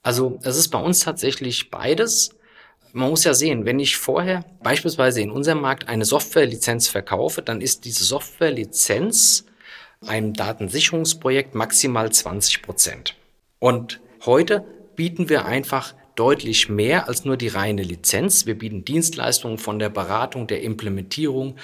Also 0.07 0.39
es 0.45 0.57
ist 0.57 0.69
bei 0.69 0.79
uns 0.79 1.01
tatsächlich 1.01 1.69
beides. 1.69 2.31
Man 2.93 3.11
muss 3.11 3.25
ja 3.25 3.35
sehen, 3.35 3.65
wenn 3.65 3.81
ich 3.81 3.97
vorher 3.97 4.45
beispielsweise 4.63 5.21
in 5.21 5.33
unserem 5.33 5.61
Markt 5.61 5.89
eine 5.89 6.05
Softwarelizenz 6.05 6.87
verkaufe, 6.87 7.43
dann 7.43 7.61
ist 7.61 7.85
diese 7.85 8.05
Softwarelizenz 8.05 9.47
einem 10.07 10.33
Datensicherungsprojekt 10.33 11.57
maximal 11.57 12.13
20 12.13 12.63
Prozent. 12.63 13.17
Und 13.59 13.99
heute 14.25 14.65
bieten 14.95 15.29
wir 15.29 15.45
einfach 15.45 15.93
deutlich 16.15 16.69
mehr 16.69 17.09
als 17.09 17.25
nur 17.25 17.37
die 17.37 17.49
reine 17.49 17.83
Lizenz. 17.83 18.47
Wir 18.47 18.57
bieten 18.57 18.85
Dienstleistungen 18.85 19.59
von 19.59 19.81
der 19.81 19.89
Beratung, 19.89 20.47
der 20.47 20.63
Implementierung 20.63 21.57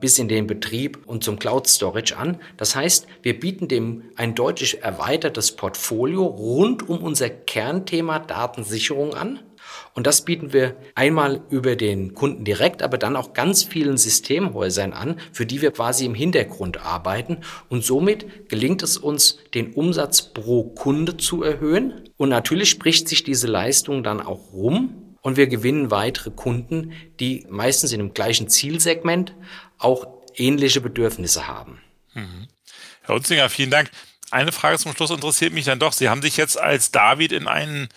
bis 0.00 0.18
in 0.18 0.28
den 0.28 0.46
Betrieb 0.46 0.98
und 1.06 1.22
zum 1.22 1.38
Cloud 1.38 1.68
Storage 1.68 2.16
an. 2.16 2.38
Das 2.56 2.74
heißt, 2.74 3.06
wir 3.22 3.38
bieten 3.38 3.68
dem 3.68 4.04
ein 4.16 4.34
deutlich 4.34 4.82
erweitertes 4.82 5.52
Portfolio 5.52 6.24
rund 6.24 6.88
um 6.88 7.02
unser 7.02 7.30
Kernthema 7.30 8.18
Datensicherung 8.18 9.14
an. 9.14 9.40
Und 9.94 10.06
das 10.06 10.24
bieten 10.24 10.52
wir 10.52 10.76
einmal 10.94 11.42
über 11.50 11.76
den 11.76 12.14
Kunden 12.14 12.44
direkt, 12.44 12.82
aber 12.82 12.98
dann 12.98 13.16
auch 13.16 13.32
ganz 13.32 13.64
vielen 13.64 13.96
Systemhäusern 13.96 14.92
an, 14.92 15.16
für 15.32 15.46
die 15.46 15.62
wir 15.62 15.72
quasi 15.72 16.04
im 16.06 16.14
Hintergrund 16.14 16.84
arbeiten. 16.84 17.38
Und 17.68 17.84
somit 17.84 18.48
gelingt 18.48 18.82
es 18.82 18.96
uns, 18.96 19.38
den 19.54 19.72
Umsatz 19.74 20.22
pro 20.22 20.64
Kunde 20.64 21.16
zu 21.16 21.42
erhöhen. 21.42 22.08
Und 22.16 22.28
natürlich 22.28 22.70
spricht 22.70 23.08
sich 23.08 23.24
diese 23.24 23.46
Leistung 23.46 24.02
dann 24.02 24.20
auch 24.20 24.52
rum. 24.52 25.16
Und 25.22 25.36
wir 25.36 25.48
gewinnen 25.48 25.90
weitere 25.90 26.30
Kunden, 26.30 26.92
die 27.18 27.46
meistens 27.50 27.92
in 27.92 27.98
dem 27.98 28.14
gleichen 28.14 28.48
Zielsegment 28.48 29.34
auch 29.80 30.06
ähnliche 30.36 30.80
Bedürfnisse 30.80 31.46
haben. 31.46 31.80
Mhm. 32.14 32.48
Herr 33.02 33.14
Unzinger, 33.14 33.48
vielen 33.48 33.70
Dank. 33.70 33.90
Eine 34.30 34.52
Frage 34.52 34.78
zum 34.78 34.94
Schluss 34.94 35.10
interessiert 35.10 35.52
mich 35.52 35.64
dann 35.64 35.80
doch. 35.80 35.92
Sie 35.92 36.08
haben 36.08 36.22
sich 36.22 36.36
jetzt 36.36 36.58
als 36.58 36.92
David 36.92 37.32
in 37.32 37.48
einen 37.48 37.88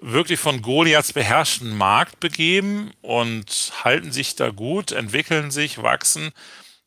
wirklich 0.00 0.38
von 0.38 0.62
Goliaths 0.62 1.12
beherrschten 1.12 1.76
Markt 1.76 2.20
begeben 2.20 2.92
und 3.00 3.72
halten 3.82 4.12
sich 4.12 4.36
da 4.36 4.50
gut, 4.50 4.92
entwickeln 4.92 5.50
sich, 5.50 5.82
wachsen. 5.82 6.32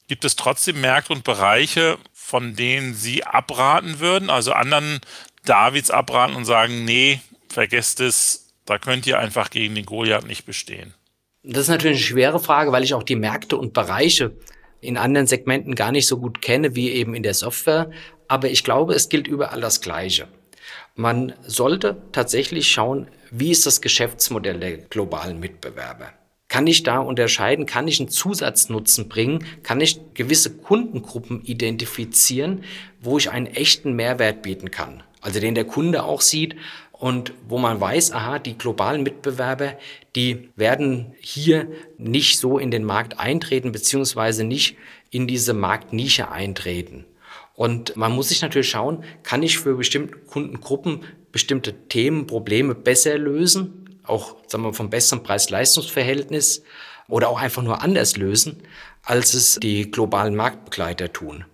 Gibt 0.08 0.24
es 0.24 0.36
trotzdem 0.36 0.80
Märkte 0.82 1.14
und 1.14 1.24
Bereiche, 1.24 1.98
von 2.14 2.56
denen 2.56 2.94
Sie 2.94 3.24
abraten 3.24 4.00
würden, 4.00 4.30
also 4.30 4.54
anderen 4.54 5.02
Davids 5.46 5.92
abraten 5.92 6.36
und 6.36 6.46
sagen, 6.46 6.86
nee, 6.86 7.22
vergesst 7.50 8.00
es, 8.00 8.54
da 8.66 8.78
könnt 8.78 9.08
ihr 9.08 9.20
einfach 9.20 9.50
gegen 9.50 9.76
den 9.76 9.86
Goliath 9.86 10.26
nicht 10.26 10.46
bestehen? 10.46 10.94
Das 11.50 11.64
ist 11.64 11.70
natürlich 11.70 11.98
eine 11.98 12.06
schwere 12.06 12.40
Frage, 12.42 12.74
weil 12.74 12.84
ich 12.84 12.94
auch 12.94 13.04
die 13.04 13.16
Märkte 13.16 13.56
und 13.56 13.72
Bereiche 13.72 14.34
in 14.82 14.98
anderen 14.98 15.28
Segmenten 15.28 15.76
gar 15.76 15.94
nicht 15.94 16.06
so 16.06 16.18
gut 16.18 16.42
kenne 16.42 16.76
wie 16.76 16.92
eben 16.92 17.16
in 17.16 17.24
der 17.24 17.34
Software. 17.34 17.90
Aber 18.28 18.50
ich 18.50 18.66
glaube, 18.66 18.94
es 18.94 19.08
gilt 19.08 19.28
überall 19.28 19.62
das 19.62 19.80
Gleiche. 19.80 20.28
Man 20.96 21.34
sollte 21.44 22.02
tatsächlich 22.12 22.70
schauen, 22.70 23.08
wie 23.32 23.52
ist 23.52 23.66
das 23.66 23.80
Geschäftsmodell 23.80 24.60
der 24.60 24.78
globalen 24.78 25.40
Mitbewerber? 25.40 26.10
Kann 26.50 26.68
ich 26.68 26.84
da 26.84 27.00
unterscheiden? 27.00 27.66
Kann 27.66 27.88
ich 27.88 28.02
einen 28.02 28.10
Zusatznutzen 28.10 29.08
bringen? 29.08 29.46
Kann 29.64 29.80
ich 29.80 30.02
gewisse 30.16 30.58
Kundengruppen 30.58 31.46
identifizieren, 31.46 32.66
wo 33.00 33.18
ich 33.18 33.32
einen 33.32 33.48
echten 33.48 33.94
Mehrwert 33.94 34.42
bieten 34.42 34.70
kann? 34.70 35.04
Also 35.22 35.40
den 35.40 35.56
der 35.56 35.66
Kunde 35.66 36.04
auch 36.04 36.22
sieht 36.22 36.56
und 37.00 37.34
wo 37.48 37.58
man 37.58 37.80
weiß, 37.80 38.12
aha, 38.12 38.40
die 38.40 38.58
globalen 38.58 39.04
Mitbewerber, 39.04 39.74
die 40.16 40.50
werden 40.56 41.14
hier 41.20 41.68
nicht 41.98 42.40
so 42.40 42.58
in 42.58 42.72
den 42.72 42.84
Markt 42.84 43.20
eintreten, 43.20 43.72
beziehungsweise 43.72 44.44
nicht 44.44 44.78
in 45.12 45.28
diese 45.28 45.54
Marktnische 45.54 46.32
eintreten. 46.32 47.06
Und 47.54 47.96
man 47.96 48.12
muss 48.12 48.30
sich 48.30 48.42
natürlich 48.42 48.70
schauen, 48.70 49.04
kann 49.24 49.44
ich 49.44 49.58
für 49.58 49.76
bestimmte 49.76 50.18
Kundengruppen 50.18 51.04
bestimmte 51.32 51.74
Themen, 51.88 52.26
Probleme 52.26 52.74
besser 52.74 53.18
lösen, 53.18 54.00
auch 54.04 54.36
sagen 54.48 54.64
wir, 54.64 54.74
vom 54.74 54.90
besseren 54.90 55.24
Preis-Leistungs-Verhältnis 55.24 56.64
oder 57.08 57.30
auch 57.30 57.40
einfach 57.40 57.64
nur 57.64 57.82
anders 57.82 58.18
lösen, 58.18 58.64
als 59.04 59.34
es 59.34 59.60
die 59.62 59.92
globalen 59.92 60.36
Marktbegleiter 60.36 61.12
tun. 61.12 61.46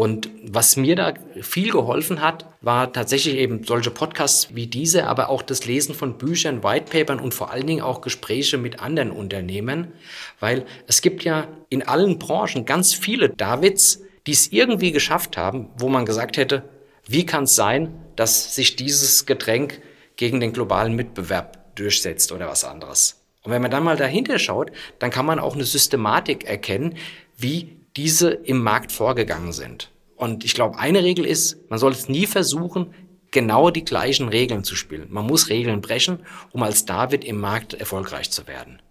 Und 0.00 0.30
was 0.42 0.78
mir 0.78 0.96
da 0.96 1.12
viel 1.42 1.70
geholfen 1.70 2.22
hat, 2.22 2.46
war 2.62 2.90
tatsächlich 2.90 3.34
eben 3.34 3.64
solche 3.64 3.90
Podcasts 3.90 4.48
wie 4.54 4.66
diese, 4.66 5.06
aber 5.06 5.28
auch 5.28 5.42
das 5.42 5.66
Lesen 5.66 5.94
von 5.94 6.16
Büchern, 6.16 6.64
Whitepapern 6.64 7.20
und 7.20 7.34
vor 7.34 7.50
allen 7.50 7.66
Dingen 7.66 7.82
auch 7.82 8.00
Gespräche 8.00 8.56
mit 8.56 8.80
anderen 8.80 9.10
Unternehmen, 9.10 9.92
weil 10.40 10.64
es 10.86 11.02
gibt 11.02 11.22
ja 11.22 11.48
in 11.68 11.86
allen 11.86 12.18
Branchen 12.18 12.64
ganz 12.64 12.94
viele 12.94 13.28
Davids, 13.28 14.00
die 14.26 14.32
es 14.32 14.50
irgendwie 14.50 14.90
geschafft 14.90 15.36
haben, 15.36 15.68
wo 15.76 15.90
man 15.90 16.06
gesagt 16.06 16.38
hätte, 16.38 16.62
wie 17.06 17.26
kann 17.26 17.44
es 17.44 17.54
sein, 17.54 17.92
dass 18.16 18.54
sich 18.54 18.76
dieses 18.76 19.26
Getränk 19.26 19.82
gegen 20.16 20.40
den 20.40 20.54
globalen 20.54 20.96
Mitbewerb 20.96 21.76
durchsetzt 21.76 22.32
oder 22.32 22.48
was 22.48 22.64
anderes. 22.64 23.20
Und 23.42 23.52
wenn 23.52 23.60
man 23.60 23.70
dann 23.70 23.84
mal 23.84 23.98
dahinter 23.98 24.38
schaut, 24.38 24.72
dann 24.98 25.10
kann 25.10 25.26
man 25.26 25.38
auch 25.38 25.56
eine 25.56 25.64
Systematik 25.64 26.44
erkennen, 26.44 26.96
wie 27.36 27.79
diese 27.96 28.30
im 28.30 28.62
Markt 28.62 28.92
vorgegangen 28.92 29.52
sind. 29.52 29.90
Und 30.16 30.44
ich 30.44 30.54
glaube, 30.54 30.78
eine 30.78 31.02
Regel 31.02 31.24
ist, 31.24 31.58
man 31.70 31.78
soll 31.78 31.92
es 31.92 32.08
nie 32.08 32.26
versuchen, 32.26 32.94
genau 33.30 33.70
die 33.70 33.84
gleichen 33.84 34.28
Regeln 34.28 34.64
zu 34.64 34.76
spielen. 34.76 35.06
Man 35.10 35.26
muss 35.26 35.48
Regeln 35.48 35.80
brechen, 35.80 36.20
um 36.50 36.62
als 36.62 36.84
David 36.84 37.24
im 37.24 37.40
Markt 37.40 37.74
erfolgreich 37.74 38.30
zu 38.30 38.46
werden. 38.46 38.82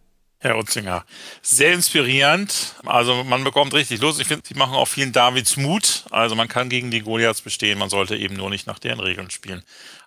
Herr 0.41 0.57
Utzinger. 0.57 1.05
Sehr 1.41 1.73
inspirierend. 1.73 2.75
Also 2.85 3.25
man 3.25 3.43
bekommt 3.43 3.73
richtig 3.73 3.99
Lust. 3.99 4.21
Ich 4.21 4.27
finde, 4.27 4.43
Sie 4.47 4.53
machen 4.53 4.73
auch 4.73 4.87
vielen 4.87 5.11
Davids 5.11 5.57
Mut. 5.57 6.05
Also 6.11 6.33
man 6.35 6.47
kann 6.47 6.69
gegen 6.69 6.91
die 6.91 7.01
Goliaths 7.01 7.41
bestehen. 7.41 7.77
Man 7.77 7.89
sollte 7.89 8.15
eben 8.15 8.37
nur 8.37 8.49
nicht 8.49 8.65
nach 8.65 8.79
deren 8.79 9.01
Regeln 9.01 9.29
spielen. 9.31 9.63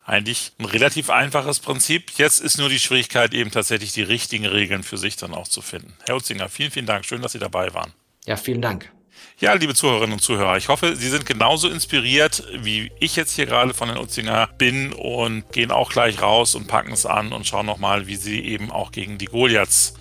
Eigentlich 0.07 0.52
ein 0.59 0.64
relativ 0.64 1.11
einfaches 1.11 1.61
Prinzip. 1.61 2.12
Jetzt 2.16 2.40
ist 2.40 2.57
nur 2.57 2.70
die 2.70 2.81
Schwierigkeit 2.81 3.35
eben 3.35 3.50
tatsächlich 3.50 3.92
die 3.92 4.02
richtigen 4.02 4.46
Regeln 4.46 4.83
für 4.83 4.96
sich 4.96 5.16
dann 5.16 5.35
auch 5.35 5.48
zu 5.48 5.61
finden. 5.61 5.92
Herr 6.07 6.16
Utzinger, 6.16 6.48
vielen, 6.48 6.70
vielen 6.70 6.87
Dank. 6.87 7.05
Schön, 7.05 7.20
dass 7.20 7.33
Sie 7.33 7.38
dabei 7.38 7.74
waren. 7.74 7.92
Ja, 8.26 8.37
vielen 8.37 8.62
Dank. 8.62 8.92
Ja, 9.38 9.54
liebe 9.54 9.74
Zuhörerinnen 9.74 10.14
und 10.14 10.20
Zuhörer, 10.20 10.56
ich 10.56 10.68
hoffe, 10.68 10.94
Sie 10.94 11.08
sind 11.08 11.26
genauso 11.26 11.68
inspiriert, 11.68 12.44
wie 12.54 12.92
ich 13.00 13.16
jetzt 13.16 13.32
hier 13.32 13.46
gerade 13.46 13.74
von 13.74 13.88
den 13.88 13.98
Utzinger 13.98 14.48
bin 14.58 14.92
und 14.92 15.50
gehen 15.52 15.72
auch 15.72 15.90
gleich 15.90 16.22
raus 16.22 16.54
und 16.54 16.68
packen 16.68 16.92
es 16.92 17.06
an 17.06 17.32
und 17.32 17.46
schauen 17.46 17.66
nochmal, 17.66 18.06
wie 18.06 18.16
Sie 18.16 18.40
eben 18.40 18.70
auch 18.70 18.92
gegen 18.92 19.18
die 19.18 19.26
Goliaths 19.26 19.94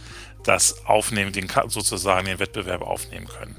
das 0.43 0.85
aufnehmen, 0.85 1.31
den, 1.31 1.47
sozusagen 1.67 2.27
den 2.27 2.39
Wettbewerb 2.39 2.81
aufnehmen 2.81 3.27
können. 3.27 3.57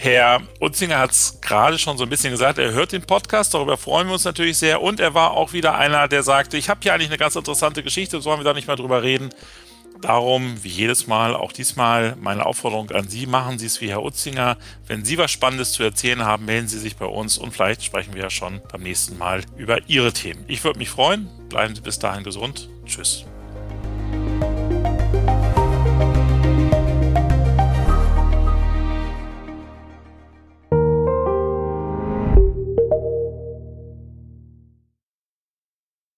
Herr 0.00 0.42
Utzinger 0.60 0.98
hat 0.98 1.10
es 1.10 1.40
gerade 1.40 1.76
schon 1.76 1.98
so 1.98 2.04
ein 2.04 2.10
bisschen 2.10 2.30
gesagt, 2.30 2.58
er 2.58 2.72
hört 2.72 2.92
den 2.92 3.02
Podcast, 3.02 3.52
darüber 3.52 3.76
freuen 3.76 4.06
wir 4.06 4.14
uns 4.14 4.24
natürlich 4.24 4.56
sehr. 4.56 4.80
Und 4.80 5.00
er 5.00 5.12
war 5.12 5.32
auch 5.32 5.52
wieder 5.52 5.74
einer, 5.74 6.06
der 6.06 6.22
sagte, 6.22 6.56
ich 6.56 6.68
habe 6.68 6.80
hier 6.82 6.94
eigentlich 6.94 7.08
eine 7.08 7.18
ganz 7.18 7.34
interessante 7.34 7.82
Geschichte, 7.82 8.20
sollen 8.20 8.38
wir 8.38 8.44
da 8.44 8.54
nicht 8.54 8.68
mal 8.68 8.76
drüber 8.76 9.02
reden. 9.02 9.30
Darum, 10.00 10.62
wie 10.62 10.68
jedes 10.68 11.06
Mal, 11.06 11.34
auch 11.34 11.52
diesmal 11.52 12.16
meine 12.20 12.46
Aufforderung 12.46 12.90
an 12.92 13.08
Sie, 13.08 13.26
machen 13.26 13.58
Sie 13.58 13.66
es 13.66 13.80
wie 13.80 13.88
Herr 13.88 14.04
Utzinger. 14.04 14.56
Wenn 14.86 15.04
Sie 15.04 15.18
was 15.18 15.30
Spannendes 15.30 15.72
zu 15.72 15.82
erzählen 15.82 16.24
haben, 16.24 16.44
melden 16.44 16.68
Sie 16.68 16.78
sich 16.78 16.96
bei 16.96 17.06
uns 17.06 17.36
und 17.36 17.52
vielleicht 17.52 17.82
sprechen 17.82 18.14
wir 18.14 18.22
ja 18.22 18.30
schon 18.30 18.60
beim 18.70 18.82
nächsten 18.82 19.18
Mal 19.18 19.42
über 19.56 19.88
Ihre 19.88 20.12
Themen. 20.12 20.44
Ich 20.46 20.62
würde 20.62 20.78
mich 20.78 20.90
freuen. 20.90 21.28
Bleiben 21.48 21.74
Sie 21.74 21.80
bis 21.80 21.98
dahin 21.98 22.22
gesund. 22.22 22.68
Tschüss. 22.86 23.24